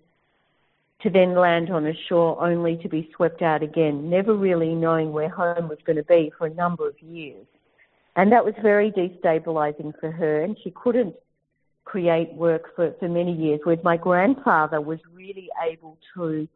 [1.01, 5.11] to then land on a shore only to be swept out again, never really knowing
[5.11, 7.45] where home was going to be for a number of years.
[8.15, 11.15] And that was very destabilizing for her, and she couldn't
[11.83, 16.47] create work for, for many years, whereas my grandfather was really able to,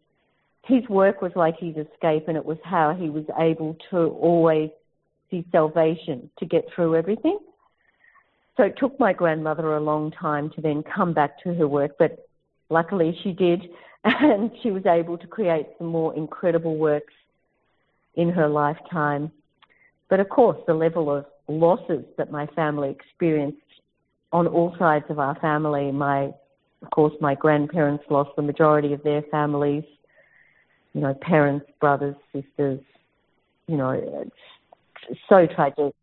[0.65, 4.69] his work was like his escape and it was how he was able to always
[5.29, 7.37] see salvation to get through everything.
[8.59, 11.91] So it took my grandmother a long time to then come back to her work,
[11.97, 12.27] but
[12.69, 13.69] luckily she did
[14.03, 17.13] and she was able to create some more incredible works
[18.15, 19.31] in her lifetime.
[20.09, 23.61] But of course, the level of losses that my family experienced
[24.33, 25.89] on all sides of our family.
[25.93, 26.33] My,
[26.81, 29.85] of course, my grandparents lost the majority of their families.
[30.91, 32.81] You know, parents, brothers, sisters.
[33.67, 35.93] You know, it's so tragic.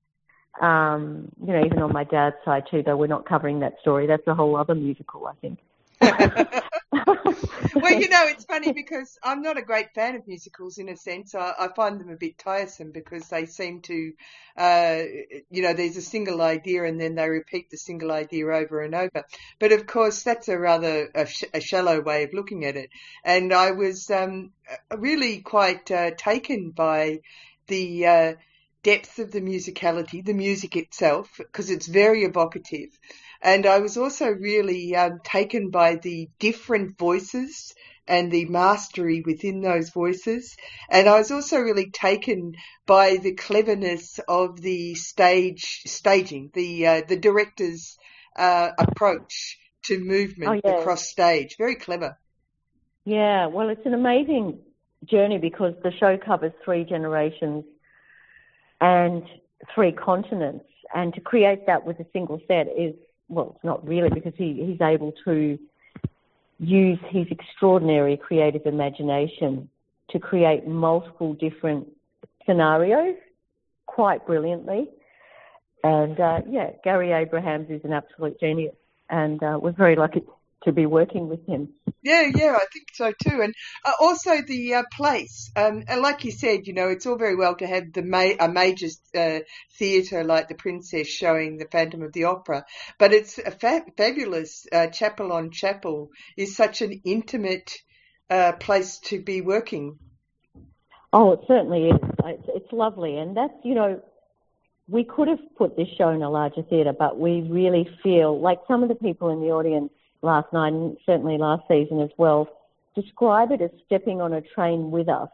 [0.61, 4.07] Um, you know, even on my dad's side too, though we're not covering that story.
[4.07, 5.59] That's a whole other musical, I think.
[6.01, 10.97] well, you know, it's funny because I'm not a great fan of musicals in a
[10.97, 11.35] sense.
[11.35, 14.13] I, I find them a bit tiresome because they seem to,
[14.57, 15.03] uh,
[15.51, 18.95] you know, there's a single idea and then they repeat the single idea over and
[18.95, 19.25] over.
[19.59, 22.91] But of course, that's a rather a, sh- a shallow way of looking at it.
[23.25, 24.53] And I was um,
[24.95, 27.21] really quite uh, taken by
[27.67, 28.07] the.
[28.07, 28.33] Uh,
[28.87, 32.91] depth of the musicality, the music itself, because it's very evocative.
[33.43, 37.75] And I was also really um, taken by the different voices
[38.07, 40.57] and the mastery within those voices.
[40.89, 42.53] And I was also really taken
[42.87, 47.97] by the cleverness of the stage staging, the uh, the director's
[48.37, 50.81] uh, approach to movement Oh, yes.
[50.81, 51.57] across stage.
[51.59, 52.17] Very clever.
[53.05, 54.61] Yeah, well, it's an amazing
[55.05, 57.65] journey because the show covers three generations
[58.81, 59.23] and
[59.75, 60.65] three continents.
[60.95, 62.95] And to create that with a single set is,
[63.29, 65.59] well, it's not really because he, he's able to
[66.59, 69.69] use his extraordinary creative imagination
[70.11, 71.89] to create multiple different
[72.47, 73.17] scenarios
[73.87, 74.89] quite brilliantly.
[75.83, 78.75] And uh, yeah, Gary Abrahams is an absolute genius,
[79.11, 80.23] and uh, we're very lucky
[80.65, 81.69] to be working with him.
[82.03, 83.41] Yeah, yeah, I think so too.
[83.43, 85.51] And uh, also the uh, place.
[85.57, 88.37] Um, and like you said, you know, it's all very well to have the ma-
[88.39, 89.41] a major uh,
[89.79, 92.65] theatre like the Princess showing the Phantom of the Opera,
[92.99, 97.73] but it's a fa- fabulous uh, chapel on chapel is such an intimate
[98.31, 99.99] uh, place to be working.
[101.13, 102.01] Oh, it certainly is.
[102.25, 104.01] It's, it's lovely, and that's you know,
[104.89, 108.59] we could have put this show in a larger theatre, but we really feel like
[108.69, 109.91] some of the people in the audience
[110.23, 112.49] last night, and certainly last season as well,
[112.95, 115.29] describe it as stepping on a train with us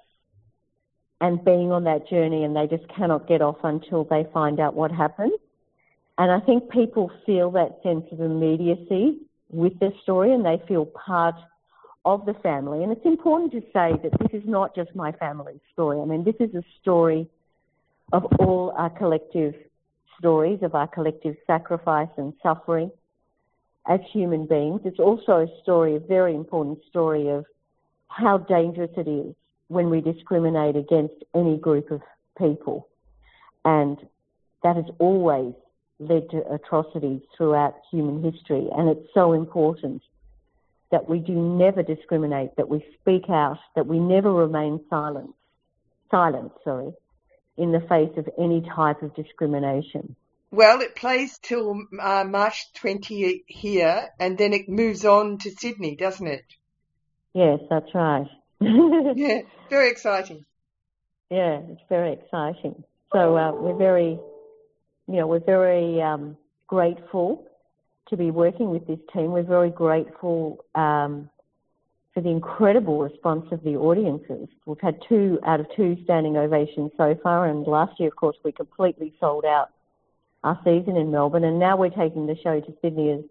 [1.21, 4.75] and being on that journey, and they just cannot get off until they find out
[4.75, 5.33] what happened.
[6.19, 9.19] And I think people feel that sense of immediacy
[9.51, 11.37] with their story, and they feel part
[12.05, 12.83] of the family.
[12.83, 16.01] And it's important to say that this is not just my family's story.
[16.01, 17.29] I mean, this is a story
[18.13, 19.55] of all our collective
[20.19, 22.91] stories, of our collective sacrifice and suffering
[23.87, 24.81] as human beings.
[24.85, 27.45] It's also a story, a very important story of
[28.09, 29.35] how dangerous it is
[29.69, 32.01] when we discriminate against any group of
[32.39, 32.89] people.
[33.65, 33.99] And
[34.63, 35.55] that has always
[35.99, 38.69] led to atrocities throughout human history.
[38.77, 40.03] And it's so important
[40.91, 45.35] that we do never discriminate, that we speak out, that we never remain silent,
[46.11, 46.93] silent, sorry,
[47.57, 50.15] in the face of any type of discrimination.
[50.53, 55.97] Well, it plays till uh, March 20 here, and then it moves on to Sydney,
[55.97, 56.45] doesn't it?
[57.33, 58.27] Yes, that's right.
[58.61, 60.45] yeah, very exciting.
[61.31, 62.85] Yeah, it's very exciting.
[63.15, 64.21] So uh, we're very,
[65.09, 67.47] you know, we're very um, grateful
[68.11, 69.33] to be working with this team.
[69.33, 71.31] We're very grateful um,
[72.13, 74.49] for the incredible response of the audiences.
[74.67, 78.37] We've had two out of two standing ovations so far, and last year, of course,
[78.45, 79.71] we completely sold out
[80.45, 83.25] our season in Melbourne, and now we're taking the show to Sydney as,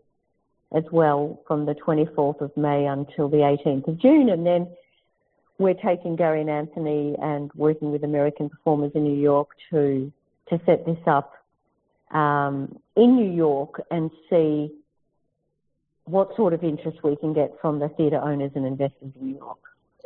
[0.74, 4.68] as well from the 24th of May until the 18th of June, and then
[5.58, 10.12] we're taking Gary and Anthony and working with American performers in New York to
[10.50, 11.34] to set this up
[12.12, 14.70] um, in New York and see
[16.04, 19.38] what sort of interest we can get from the theatre owners and investors in New
[19.38, 19.60] York.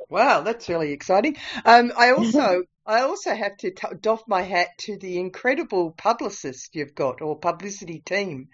[0.10, 1.38] Wow, that's really exciting.
[1.66, 6.76] Um, I also I also have to t- doff my hat to the incredible publicist
[6.76, 8.50] you've got or publicity team.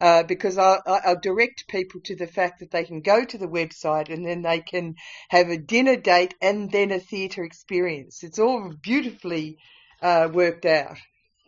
[0.00, 3.48] Uh, because I'll, I'll direct people to the fact that they can go to the
[3.48, 4.96] website and then they can
[5.30, 8.22] have a dinner date and then a theatre experience.
[8.22, 9.56] It's all beautifully
[10.02, 10.98] uh, worked out.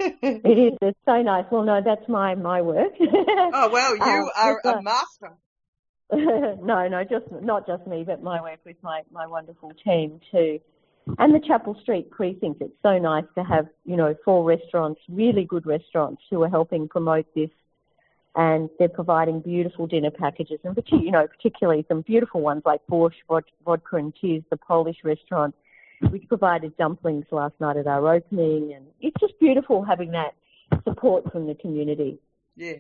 [0.01, 0.79] it is.
[0.81, 1.45] It's so nice.
[1.51, 2.93] Well, no, that's my my work.
[3.01, 5.37] oh well, you Uh, are a master.
[6.13, 10.61] no, no, just not just me, but my work with my my wonderful team too,
[11.19, 12.61] and the Chapel Street precinct.
[12.61, 16.89] It's so nice to have you know four restaurants, really good restaurants, who are helping
[16.89, 17.51] promote this,
[18.35, 23.23] and they're providing beautiful dinner packages, and you know particularly some beautiful ones like Borscht,
[23.29, 25.55] Vodka and Cheese, the Polish restaurant,
[26.11, 30.35] which provided dumplings last night at our opening, and it's just beautiful having that
[30.85, 32.19] support from the community.
[32.57, 32.75] Yeah.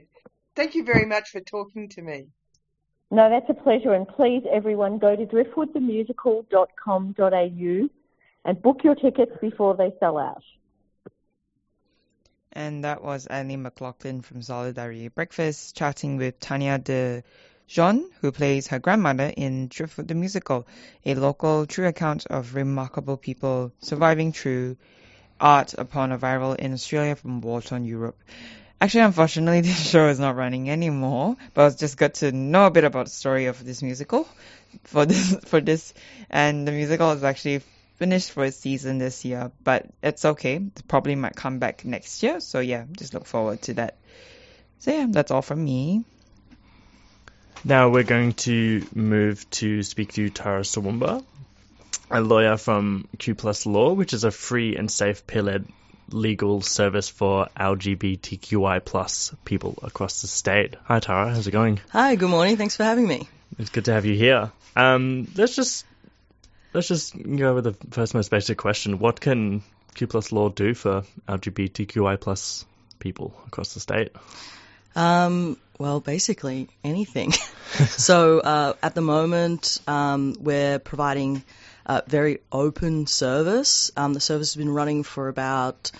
[0.55, 2.27] Thank you very much for talking to me.
[3.11, 3.95] No, that's a pleasure.
[3.95, 7.89] And please, everyone, go to driftwoodthemusical.com.au
[8.45, 10.43] and book your tickets before they sell out.
[12.53, 17.23] And that was Annie McLoughlin from Solidarity Breakfast chatting with Tania de
[17.69, 20.67] Jong, who plays her grandmother in Driftwood the Musical,
[21.05, 24.77] a local true account of remarkable people surviving through
[25.39, 28.19] art upon arrival in Australia from war-torn Europe.
[28.81, 32.71] Actually, unfortunately, this show is not running anymore, but it's just got to know a
[32.71, 34.27] bit about the story of this musical
[34.85, 35.93] for this, for this,
[36.31, 37.61] and the musical is actually
[37.99, 40.57] finished for its season this year, but it's okay.
[40.57, 43.99] It probably might come back next year, so yeah, just look forward to that.
[44.79, 46.05] So yeah, that's all from me.
[47.65, 51.25] Now we're going to move to speak to Tara Suamba,
[52.09, 55.67] a lawyer from Q Plus Law, which is a free and safe peer-led
[56.11, 60.77] legal service for LGBTQI plus people across the state.
[60.85, 61.81] Hi Tara, how's it going?
[61.91, 62.57] Hi, good morning.
[62.57, 63.29] Thanks for having me.
[63.59, 64.53] It's good to have you here.
[64.77, 65.85] Um, let's just
[66.73, 69.63] let's just go with the first most basic question: What can
[69.95, 72.65] Q Plus Law do for LGBTQI plus
[72.99, 74.13] people across the state?
[74.95, 77.33] Um, well, basically anything.
[77.89, 81.43] so uh, at the moment, um, we're providing
[81.87, 83.91] a very open service.
[83.97, 85.91] Um, the service has been running for about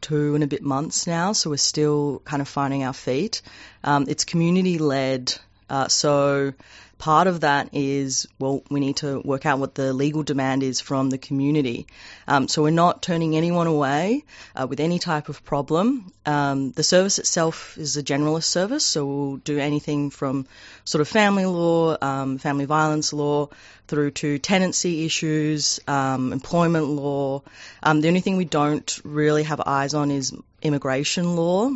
[0.00, 3.42] two and a bit months now, so we're still kind of finding our feet.
[3.82, 5.34] Um, it's community led,
[5.70, 6.52] uh, so
[6.98, 10.80] part of that is well, we need to work out what the legal demand is
[10.80, 11.86] from the community.
[12.26, 16.12] Um, so we're not turning anyone away uh, with any type of problem.
[16.26, 20.46] Um, the service itself is a generalist service, so we'll do anything from
[20.84, 23.48] sort of family law, um, family violence law,
[23.86, 27.42] through to tenancy issues, um, employment law.
[27.82, 31.70] Um, the only thing we don't really have eyes on is immigration law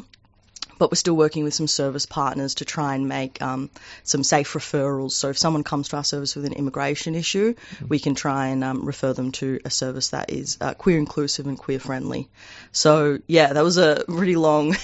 [0.83, 3.71] but we're still working with some service partners to try and make um,
[4.03, 5.13] some safe referrals.
[5.13, 7.55] So if someone comes to our service with an immigration issue,
[7.87, 11.47] we can try and um, refer them to a service that is uh, queer inclusive
[11.47, 12.29] and queer friendly.
[12.73, 14.75] So yeah, that was a really long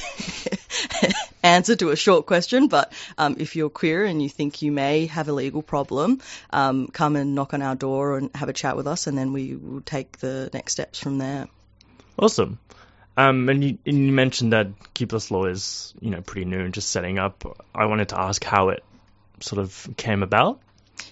[1.43, 5.07] answer to a short question, but um, if you're queer and you think you may
[5.07, 6.20] have a legal problem,
[6.51, 9.33] um, come and knock on our door and have a chat with us, and then
[9.33, 11.49] we will take the next steps from there.
[12.16, 12.61] Awesome.
[13.19, 16.73] Um, and you, and you mentioned that Plus Law is, you know, pretty new and
[16.73, 17.45] just setting up.
[17.74, 18.85] I wanted to ask how it
[19.40, 20.61] sort of came about.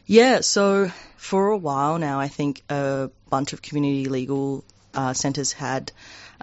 [0.06, 4.64] Yeah, so for a while now, I think a bunch of community legal
[4.94, 5.90] uh, centres had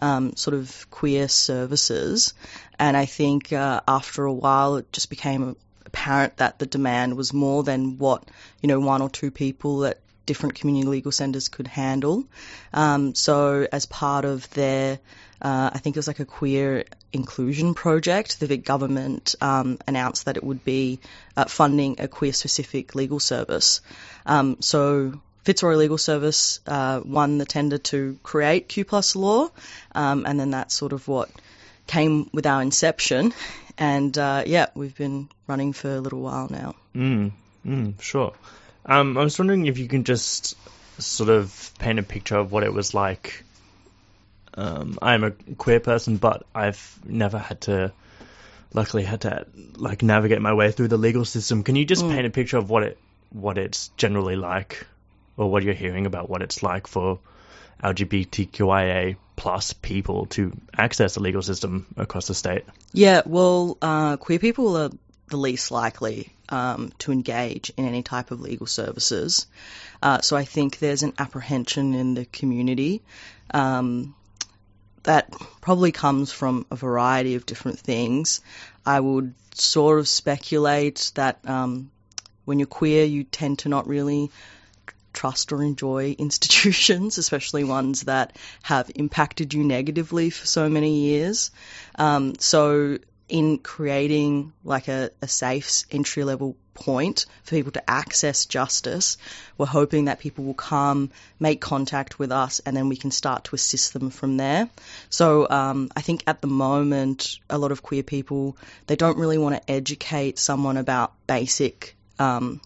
[0.01, 2.33] um, sort of queer services,
[2.77, 7.31] and I think uh, after a while it just became apparent that the demand was
[7.31, 8.27] more than what
[8.61, 12.25] you know one or two people at different community legal centres could handle.
[12.73, 14.99] Um, so as part of their,
[15.43, 20.25] uh, I think it was like a queer inclusion project, the Vic government um, announced
[20.25, 20.99] that it would be
[21.35, 23.81] uh, funding a queer specific legal service.
[24.25, 29.49] Um, so Fitzroy Legal Service uh, won the tender to create Q Plus Law,
[29.93, 31.29] um, and then that's sort of what
[31.87, 33.33] came with our inception.
[33.77, 36.75] And uh, yeah, we've been running for a little while now.
[36.95, 37.31] Mm,
[37.65, 38.33] mm, sure.
[38.85, 40.55] Um, I was wondering if you can just
[41.01, 43.43] sort of paint a picture of what it was like.
[44.55, 47.91] Um, I'm a queer person, but I've never had to,
[48.73, 51.63] luckily, had to like navigate my way through the legal system.
[51.63, 52.11] Can you just Mm.
[52.11, 52.97] paint a picture of what it,
[53.31, 54.85] what it's generally like,
[55.37, 57.19] or what you're hearing about what it's like for
[57.83, 62.63] LGBTQIA plus people to access the legal system across the state?
[62.93, 64.89] Yeah, well, uh, queer people are
[65.29, 69.47] the least likely um, to engage in any type of legal services.
[70.01, 73.01] Uh, so I think there's an apprehension in the community
[73.51, 74.13] um,
[75.03, 75.31] that
[75.61, 78.41] probably comes from a variety of different things.
[78.85, 81.91] I would sort of speculate that um,
[82.45, 84.31] when you're queer, you tend to not really
[85.13, 91.51] trust or enjoy institutions, especially ones that have impacted you negatively for so many years.
[91.95, 92.97] Um, so,
[93.33, 99.17] in creating like a, a safe entry level point for people to access justice,
[99.57, 103.45] we're hoping that people will come, make contact with us, and then we can start
[103.45, 104.69] to assist them from there.
[105.09, 108.55] So, um, I think at the moment, a lot of queer people
[108.85, 111.95] they don't really want to educate someone about basic.
[112.19, 112.61] Um,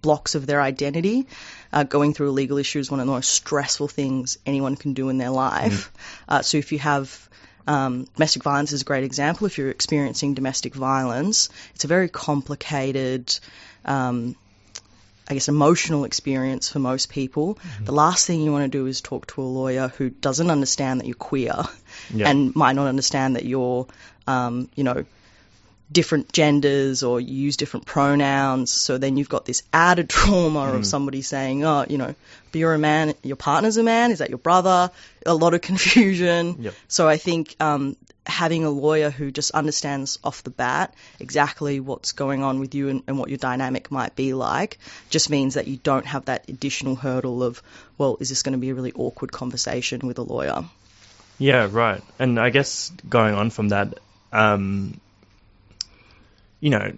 [0.00, 1.26] blocks of their identity.
[1.72, 4.94] Uh, going through a legal issue is one of the most stressful things anyone can
[4.94, 5.90] do in their life.
[6.28, 7.28] Uh, so if you have
[7.68, 9.46] um, domestic violence is a great example.
[9.46, 13.38] If you're experiencing domestic violence, it's a very complicated,
[13.84, 14.34] um,
[15.28, 17.58] I guess, emotional experience for most people.
[17.84, 21.00] The last thing you want to do is talk to a lawyer who doesn't understand
[21.00, 21.54] that you're queer
[22.12, 22.30] Yeah.
[22.30, 23.86] and might not understand that you're,
[24.26, 25.04] um, you know,
[25.90, 28.70] different genders or you use different pronouns.
[28.70, 30.76] So then you've got this added trauma Mm.
[30.76, 32.14] of somebody saying, oh, you know,
[32.52, 34.90] but you're a man, your partner's a man, is that your brother?
[35.26, 36.56] A lot of confusion.
[36.60, 36.74] Yep.
[36.88, 37.96] So I think um,
[38.26, 42.90] having a lawyer who just understands off the bat exactly what's going on with you
[42.90, 44.78] and, and what your dynamic might be like
[45.08, 47.62] just means that you don't have that additional hurdle of,
[47.96, 50.64] well, is this going to be a really awkward conversation with a lawyer?
[51.38, 52.02] Yeah, right.
[52.18, 53.94] And I guess going on from that,
[54.32, 55.00] um,
[56.60, 56.92] you know,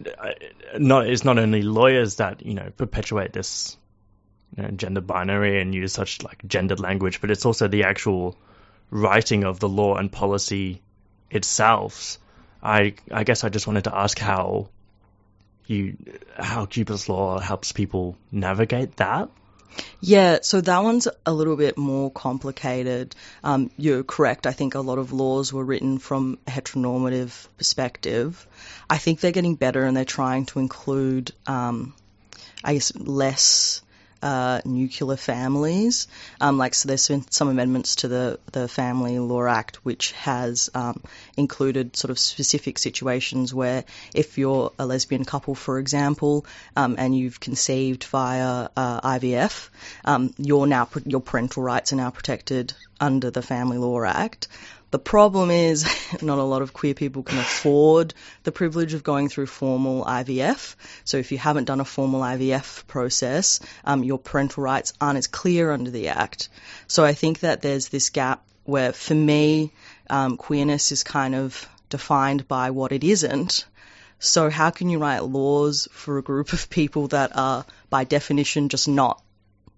[0.79, 3.77] not it's not only lawyers that you know perpetuate this
[4.57, 8.37] you know, gender binary and use such like gendered language, but it's also the actual
[8.91, 10.83] writing of the law and policy
[11.31, 12.19] itself.
[12.63, 14.69] I I guess I just wanted to ask how
[15.67, 15.97] you
[16.37, 19.31] how Q Plus Law helps people navigate that.
[20.01, 23.15] Yeah, so that one's a little bit more complicated.
[23.45, 24.47] Um, you're correct.
[24.47, 28.47] I think a lot of laws were written from a heteronormative perspective.
[28.89, 31.95] I think they're getting better and they're trying to include, um,
[32.65, 33.83] I guess, less
[34.23, 36.07] uh, nuclear families.
[36.41, 40.71] Um, like, so there's been some amendments to the, the Family Law Act, which has
[40.75, 41.03] um,
[41.37, 43.85] included sort of specific situations where
[44.15, 49.71] if you're a lesbian couple, for example, um, and you've conceived via uh, IVF,
[50.05, 54.49] um, you're now your parental rights are now protected under the Family Law Act.
[54.91, 55.85] The problem is
[56.23, 58.13] not a lot of queer people can afford
[58.43, 60.75] the privilege of going through formal IVF.
[61.05, 65.29] So if you haven't done a formal IVF process, um, your parental rights aren't as
[65.29, 66.49] clear under the Act.
[66.89, 69.73] So I think that there's this gap where, for me,
[70.09, 73.67] um, queerness is kind of defined by what it isn't.
[74.19, 78.69] So how can you write laws for a group of people that are, by definition,
[78.69, 79.23] just not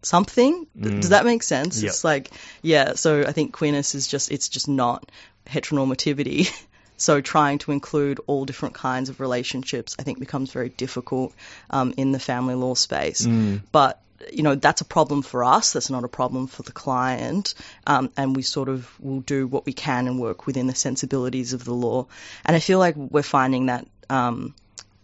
[0.02, 0.66] something?
[0.78, 1.00] Mm.
[1.00, 1.82] Does that make sense?
[1.82, 1.88] Yep.
[1.88, 2.30] It's like,
[2.60, 2.94] yeah.
[2.94, 5.10] So I think queerness is just, it's just not
[5.46, 6.50] heteronormativity.
[6.98, 11.34] So trying to include all different kinds of relationships, I think, becomes very difficult
[11.68, 13.26] um, in the family law space.
[13.26, 13.62] Mm.
[13.72, 14.00] But
[14.32, 15.72] you know that's a problem for us.
[15.72, 17.54] That's not a problem for the client,
[17.86, 21.52] um, and we sort of will do what we can and work within the sensibilities
[21.52, 22.06] of the law.
[22.44, 24.54] And I feel like we're finding that um,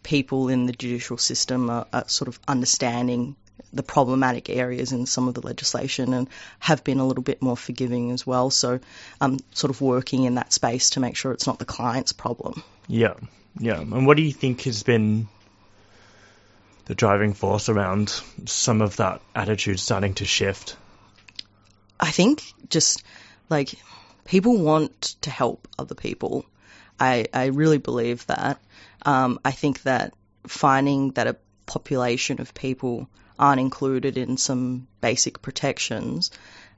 [0.02, 3.34] people in the judicial system are, are sort of understanding
[3.72, 6.28] the problematic areas in some of the legislation and
[6.58, 8.50] have been a little bit more forgiving as well.
[8.50, 8.80] So,
[9.20, 12.62] um, sort of working in that space to make sure it's not the client's problem.
[12.86, 13.14] Yeah,
[13.58, 13.80] yeah.
[13.80, 15.28] And what do you think has been
[16.86, 18.08] the driving force around
[18.46, 20.76] some of that attitude starting to shift?
[22.00, 23.02] I think just
[23.50, 23.74] like
[24.24, 26.46] people want to help other people.
[26.98, 28.60] I, I really believe that.
[29.04, 30.14] Um, I think that
[30.46, 31.36] finding that a
[31.66, 33.08] population of people
[33.38, 36.30] aren't included in some basic protections.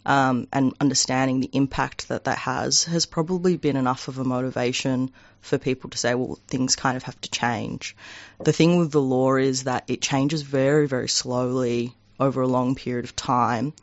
[0.07, 5.11] Um, and understanding the impact that that has has probably been enough of a motivation
[5.43, 7.95] for people to say, well, things kind of have to change.
[8.43, 12.75] The thing with the law is that it changes very, very slowly over a long
[12.75, 13.75] period of time.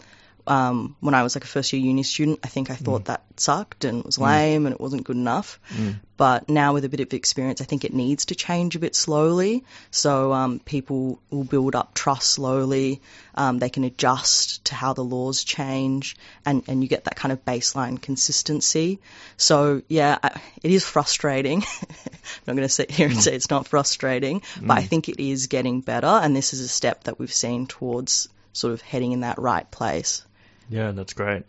[0.48, 3.24] Um, when I was like a first year uni student, I think I thought that
[3.38, 4.22] sucked and was Mm.
[4.26, 5.60] lame and it wasn't good enough.
[5.76, 6.00] Mm.
[6.16, 8.96] But now with a bit of experience, I think it needs to change a bit
[8.96, 9.64] slowly.
[9.92, 13.02] So um, people will build up trust slowly.
[13.36, 17.32] Um, they can adjust to how the laws change, and, and you get that kind
[17.32, 19.00] of baseline consistency.
[19.38, 21.62] So yeah, I, it is frustrating.
[21.82, 23.22] I'm not going to sit here and Mm.
[23.22, 24.88] say it's not frustrating, but I Mm.
[24.88, 28.74] think it is getting better, and this is a step that we've seen towards sort
[28.74, 30.24] of heading in that right place.
[30.70, 31.44] Yeah, that's great.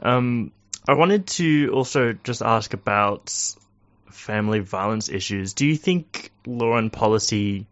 [0.00, 0.52] Um,
[0.88, 3.32] I wanted to also just ask about
[4.10, 5.54] family violence issues.
[5.54, 7.66] Do you think law and policy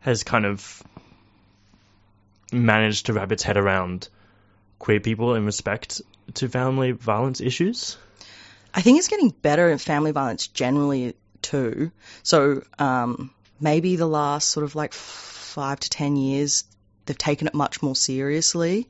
[0.00, 0.82] has kind of
[2.52, 4.08] managed to wrap its head around
[4.78, 6.02] queer people in respect
[6.34, 7.96] to family violence issues?
[8.72, 11.90] I think it's getting better in family violence generally too.
[12.22, 13.30] So um,
[13.60, 16.64] maybe the last sort of like five to ten years,
[17.10, 18.86] they've taken it much more seriously.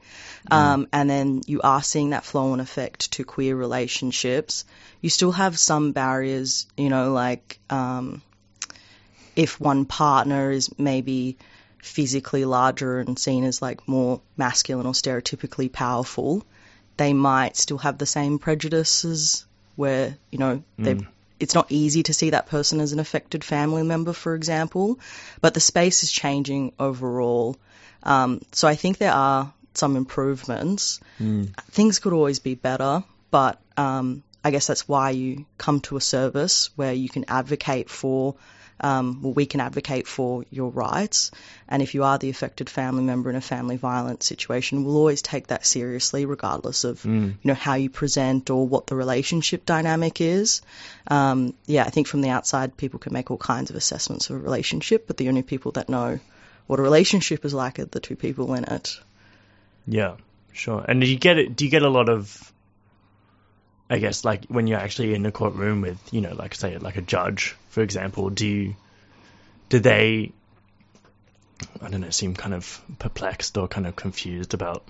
[0.50, 4.66] Um, and then you are seeing that flow and effect to queer relationships.
[5.00, 8.20] You still have some barriers, you know, like um,
[9.34, 11.38] if one partner is maybe
[11.78, 16.44] physically larger and seen as like more masculine or stereotypically powerful,
[16.98, 21.06] they might still have the same prejudices where, you know, they Mm.
[21.38, 24.98] it's not easy to see that person as an affected family member, for example,
[25.40, 27.56] but the space is changing overall.
[28.02, 31.00] Um, so I think there are some improvements.
[31.70, 36.00] Things could always be better, but um, I guess that's why you come to a
[36.00, 38.34] service where you can advocate for,
[38.80, 41.30] um, well, we can advocate for your rights.
[41.68, 45.22] And if you are the affected family member in a family violence situation, we'll always
[45.22, 47.26] take that seriously, regardless of Mm.
[47.42, 50.62] you know how you present or what the relationship dynamic is.
[51.06, 54.36] Um, yeah, I think from the outside, people can make all kinds of assessments of
[54.36, 56.18] a relationship, but the only people that know
[56.66, 58.98] what a relationship is like are the two people in it.
[59.86, 60.16] Yeah,
[60.52, 60.84] sure.
[60.86, 61.56] And do you get it?
[61.56, 62.52] Do you get a lot of,
[63.88, 66.96] I guess, like when you're actually in a courtroom with, you know, like say, like
[66.96, 68.76] a judge, for example, do you,
[69.68, 70.32] do they,
[71.82, 74.84] I don't know, seem kind of perplexed or kind of confused about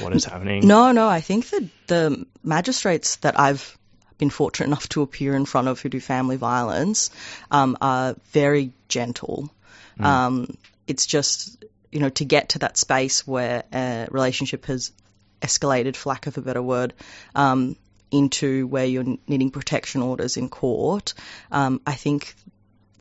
[0.00, 0.66] what is happening?
[0.66, 3.76] No, no, I think that the magistrates that I've
[4.16, 7.10] been fortunate enough to appear in front of who do family violence
[7.50, 9.50] um, are very gentle.
[9.98, 10.04] Mm.
[10.04, 14.92] Um, it's just, you know, to get to that space where a relationship has
[15.40, 16.94] escalated, for lack of a better word,
[17.34, 17.76] um,
[18.10, 21.14] into where you're needing protection orders in court,
[21.50, 22.34] um, I think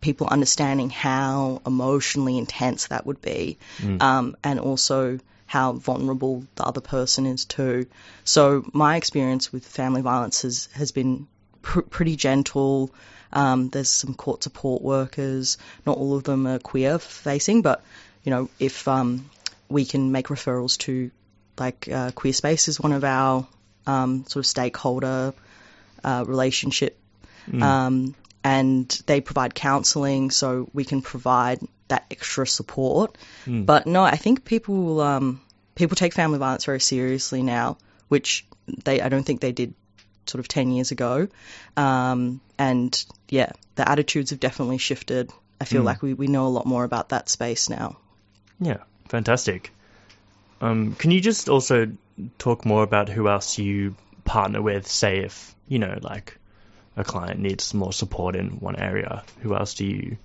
[0.01, 4.01] people understanding how emotionally intense that would be, Mm.
[4.01, 7.85] um, and also how vulnerable the other person is too.
[8.23, 11.27] So my experience with family violence has, has been
[11.61, 12.91] pr- pretty gentle.
[13.33, 15.57] Um, there's some court support workers.
[15.85, 17.83] Not all of them are queer facing, but
[18.23, 19.29] you know, if um,
[19.69, 21.11] we can make referrals to
[21.59, 23.47] like uh, Queer Space is one of our
[23.85, 25.33] um, sort of stakeholder
[26.03, 26.97] uh, relationship
[27.49, 27.61] Mm.
[27.61, 33.17] um, and they provide counselling, so we can provide that extra support.
[33.45, 33.65] Mm.
[33.65, 35.41] But no, I think people um,
[35.75, 37.77] people take family violence very seriously now,
[38.09, 38.45] which
[38.83, 39.73] they I don't think they did
[40.25, 41.27] sort of ten years ago.
[41.77, 45.31] Um, and yeah, the attitudes have definitely shifted.
[45.61, 45.85] I feel Mm.
[45.85, 47.97] like we, we know a lot more about that space now.
[48.59, 48.77] Yeah,
[49.09, 49.71] fantastic.
[50.61, 51.91] Um, can you just also
[52.37, 54.87] talk more about who else you partner with?
[54.87, 56.37] Say, if you know, like
[56.95, 60.17] a client needs more support in one area, who else do you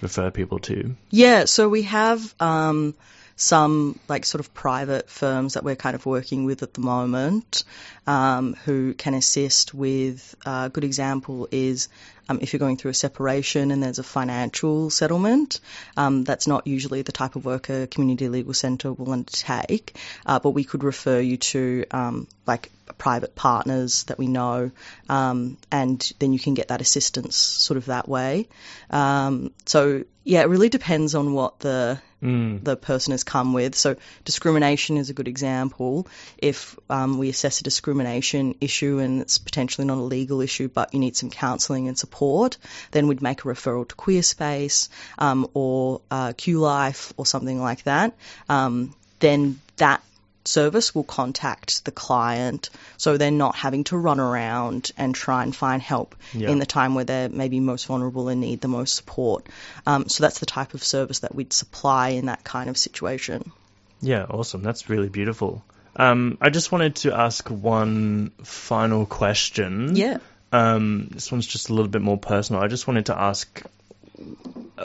[0.00, 0.94] refer people to?
[1.10, 2.94] Yeah, so we have um,
[3.36, 7.64] some like sort of private firms that we're kind of working with at the moment
[8.06, 10.34] um, who can assist with.
[10.46, 11.88] A good example is
[12.28, 15.60] um, if you're going through a separation and there's a financial settlement.
[15.96, 19.96] Um, that's not usually the type of work a community legal centre will undertake,
[20.26, 24.70] uh, but we could refer you to um, like private partners that we know,
[25.08, 28.48] um, and then you can get that assistance sort of that way.
[28.90, 32.64] Um, so yeah, it really depends on what the Mm.
[32.64, 33.74] the person has come with.
[33.74, 36.08] So discrimination is a good example.
[36.38, 40.94] If um, we assess a discrimination issue and it's potentially not a legal issue, but
[40.94, 42.56] you need some counselling and support,
[42.92, 44.88] then we'd make a referral to Queer Space
[45.18, 48.14] um, or uh, Q Life or something like that.
[48.48, 50.02] Um, then that
[50.46, 55.54] service will contact the client so they're not having to run around and try and
[55.56, 56.50] find help Yeah.
[56.50, 59.46] in the time where they're maybe most vulnerable and need the most support.
[59.86, 63.52] Um, so that's the type of service that we'd supply in that kind of situation.
[64.00, 64.62] Yeah, awesome.
[64.62, 65.64] That's really beautiful.
[65.96, 69.96] Um, I just wanted to ask one final question.
[69.96, 70.18] Yeah.
[70.52, 72.62] Um, this one's just a little bit more personal.
[72.62, 73.62] I just wanted to ask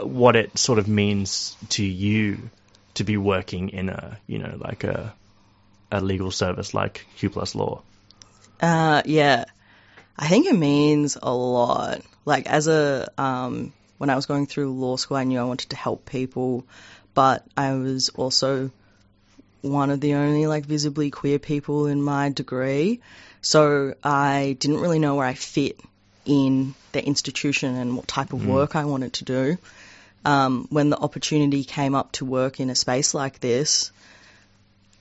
[0.01, 2.49] what it sort of means to you
[2.95, 5.13] to be working in a, you know, like a
[5.91, 7.81] a legal service like Q Plus Law.
[8.61, 9.45] Uh, yeah.
[10.17, 12.01] I think it means a lot.
[12.25, 15.69] Like as a um, when I was going through law school, I knew I wanted
[15.69, 16.65] to help people,
[17.13, 18.71] but I was also
[19.61, 23.01] one of the only like visibly queer people in my degree,
[23.41, 25.79] so I didn't really know where I fit
[26.25, 28.45] in the institution and what type of Mm.
[28.47, 29.57] work I wanted to do.
[30.25, 33.91] Um, when the opportunity came up to work in a space like this,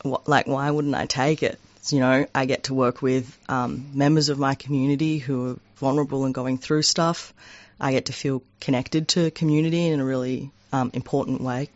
[0.04, 1.58] like why wouldn't I take it?
[1.90, 6.24] You know, I get to work with um, members of my community who are vulnerable
[6.24, 7.32] and going through stuff.
[7.80, 11.70] I get to feel connected to community in a really um, important way.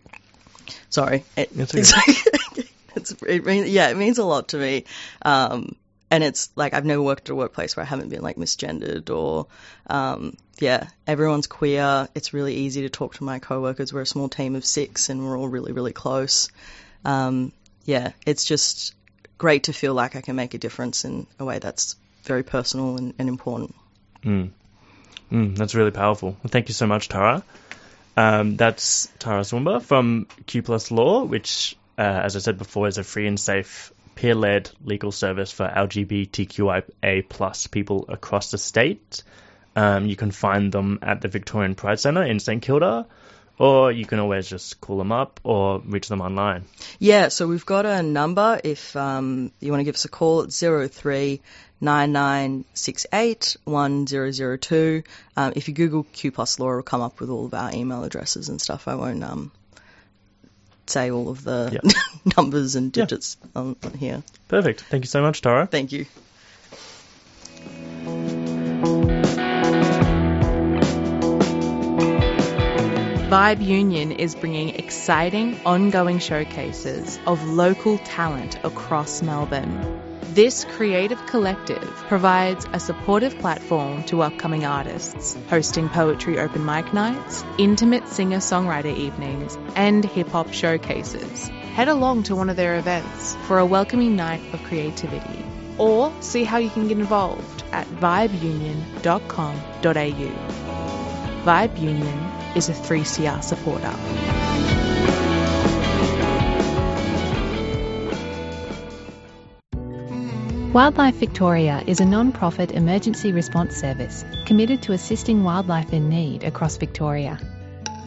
[0.90, 1.92] Sorry, it, It's it's,
[2.96, 4.84] it's it means, yeah, it means a lot to me.
[5.22, 5.76] Um,
[6.10, 9.08] and it's like I've never worked at a workplace where I haven't been like misgendered
[9.08, 9.46] or
[9.86, 12.08] um, yeah, everyone's queer.
[12.14, 13.92] It's really easy to talk to my coworkers.
[13.92, 16.50] We're a small team of six, and we're all really really close.
[17.04, 17.52] Um,
[17.84, 18.94] yeah, it's just
[19.38, 22.96] great to feel like I can make a difference in a way that's very personal
[22.96, 23.74] and, and important.
[24.22, 24.50] Mm.
[25.30, 26.30] Mm, that's really powerful.
[26.30, 27.42] Well, thank you so much, Tara.
[28.16, 32.98] Um, that's Tara Suamba from Q Plus Law, which, uh, as I said before, is
[32.98, 39.22] a free and safe peer-led legal service for LGBTQIA plus people across the state.
[39.74, 43.06] Um, you can find them at the Victorian Pride Centre in St Kilda,
[43.58, 46.64] or you can always just call them up or reach them online.
[46.98, 50.42] Yeah, so we've got a number if um, you want to give us a call.
[50.42, 51.40] It's zero three
[51.80, 55.02] nine nine six eight one zero zero two.
[55.36, 58.04] Um, if you Google Q Plus Law, it'll come up with all of our email
[58.04, 58.88] addresses and stuff.
[58.88, 59.52] I won't um,
[60.86, 61.80] say all of the
[62.36, 64.22] numbers and digits on, on here.
[64.48, 64.82] Perfect.
[64.82, 65.66] Thank you so much, Tara.
[65.66, 66.06] Thank you.
[73.32, 80.20] Vibe Union is bringing exciting, ongoing showcases of local talent across Melbourne.
[80.34, 87.42] This creative collective provides a supportive platform to upcoming artists, hosting poetry open mic nights,
[87.56, 91.48] intimate singer songwriter evenings, and hip hop showcases.
[91.72, 95.42] Head along to one of their events for a welcoming night of creativity,
[95.78, 98.92] or see how you can get involved at vibeunion.com.au.
[101.46, 103.92] Vibe Union is a 3CR supporter.
[110.72, 116.78] Wildlife Victoria is a non-profit emergency response service committed to assisting wildlife in need across
[116.78, 117.38] Victoria.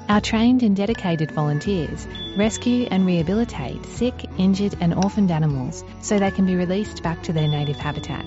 [0.09, 6.31] Our trained and dedicated volunteers rescue and rehabilitate sick, injured and orphaned animals so they
[6.31, 8.25] can be released back to their native habitat.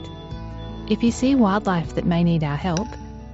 [0.88, 2.88] If you see wildlife that may need our help,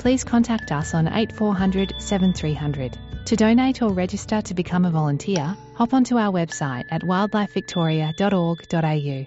[0.04, 2.98] please contact us on 8400 7300.
[3.24, 9.26] To donate or register to become a volunteer, hop onto our website at wildlifevictoria.org.au.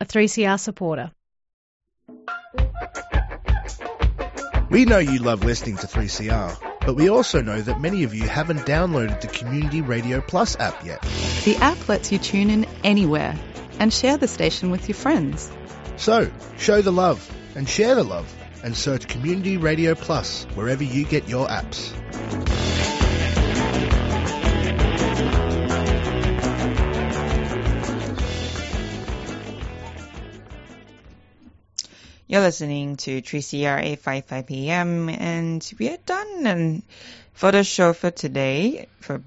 [0.00, 1.12] A 3CR supporter.
[4.70, 6.56] We know you love listening to 3CR,
[6.86, 10.86] but we also know that many of you haven't downloaded the Community Radio Plus app
[10.86, 11.02] yet.
[11.44, 13.38] The app lets you tune in anywhere
[13.78, 15.52] and share the station with your friends.
[15.98, 18.34] So, show the love and share the love
[18.64, 21.92] and search Community Radio Plus wherever you get your apps.
[32.26, 36.82] You're listening to 3CR 855 PM and we are done and
[37.34, 39.22] for the show for today for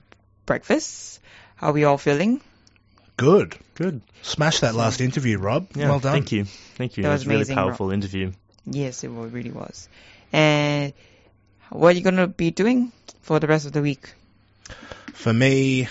[0.45, 1.19] breakfast.
[1.55, 2.41] How are we all feeling?
[3.15, 3.55] Good.
[3.75, 4.01] Good.
[4.23, 5.67] Smash that last interview, Rob.
[5.75, 6.13] Yeah, well done.
[6.13, 6.45] Thank you.
[6.75, 7.03] Thank you.
[7.03, 7.93] That It was was a really powerful Rob.
[7.93, 8.31] interview.
[8.69, 9.87] Yes, it really was.
[10.31, 10.93] And
[11.69, 12.91] what are you going to be doing
[13.21, 14.13] for the rest of the week?
[15.13, 15.87] For me,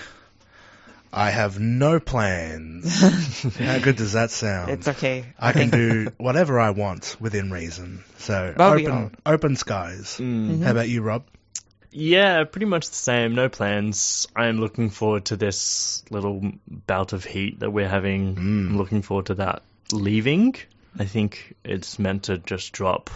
[1.12, 3.00] I have no plans.
[3.58, 4.70] How good does that sound?
[4.70, 5.24] It's okay.
[5.38, 8.04] I, I can do whatever I want within reason.
[8.18, 10.18] So Well, we open, open skies.
[10.18, 10.62] Mm.
[10.62, 11.24] How about you, Rob?
[11.90, 13.34] Yeah, pretty much the same.
[13.34, 14.28] No plans.
[14.36, 16.52] I am looking forward to this little
[16.86, 18.36] bout of heat that we're having.
[18.36, 19.62] I'm looking forward to that
[19.92, 20.56] leaving.
[20.98, 23.10] I think it's meant to just drop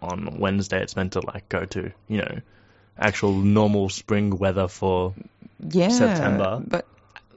[0.00, 0.82] on Wednesday.
[0.82, 2.40] It's meant to like go to, you know,
[2.98, 5.14] actual normal spring weather for
[5.68, 6.62] Yeah, September.
[6.66, 6.86] But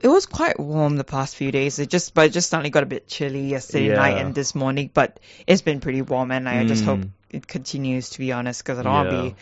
[0.00, 1.78] it was quite warm the past few days.
[1.78, 3.94] It just, but it just suddenly got a bit chilly yesterday Yeah.
[3.94, 4.90] night and this morning.
[4.92, 7.10] But it's been pretty warm, and I just hope Mm.
[7.30, 8.10] it continues.
[8.10, 9.16] To be honest, because I don't want Yeah.
[9.16, 9.34] to be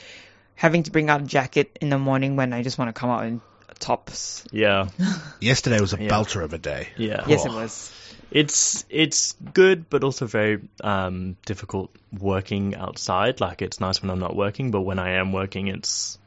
[0.55, 3.11] having to bring out a jacket in the morning when I just want to come
[3.11, 3.41] out in
[3.79, 4.45] tops.
[4.53, 4.89] Yeah.
[5.41, 6.09] Yesterday was a Yeah.
[6.11, 6.89] belter of a day.
[6.99, 7.25] Yeah.
[7.27, 7.91] Yes, it was.
[8.31, 13.41] It's it's good, but also very um, difficult working outside.
[13.41, 16.19] Like it's nice when I'm not working, but when I am working, it's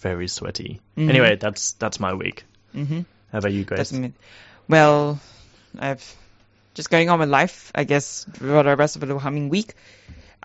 [0.00, 0.80] very sweaty.
[0.96, 1.08] Mhm.
[1.08, 2.44] Anyway, that's that's my week.
[2.74, 3.00] Mm-hmm.
[3.32, 3.92] How about you, guys?
[3.92, 4.14] Mean,
[4.68, 5.18] well,
[5.78, 6.16] I've
[6.74, 9.74] just going on with life, I guess, for the rest of the coming week.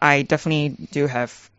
[0.01, 1.49] I definitely do have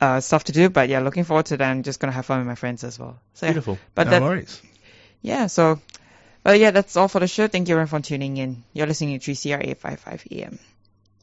[0.00, 1.70] uh, stuff to do, but yeah, looking forward to that.
[1.70, 3.18] I'm just gonna have fun with my friends as well.
[3.34, 3.52] So, yeah.
[3.52, 3.78] Beautiful.
[3.94, 4.60] But no that, worries.
[5.22, 5.80] yeah, so,
[6.42, 7.48] but yeah, that's all for the show.
[7.48, 8.64] Thank you everyone for tuning in.
[8.72, 10.58] You're listening to 3CR 855 AM.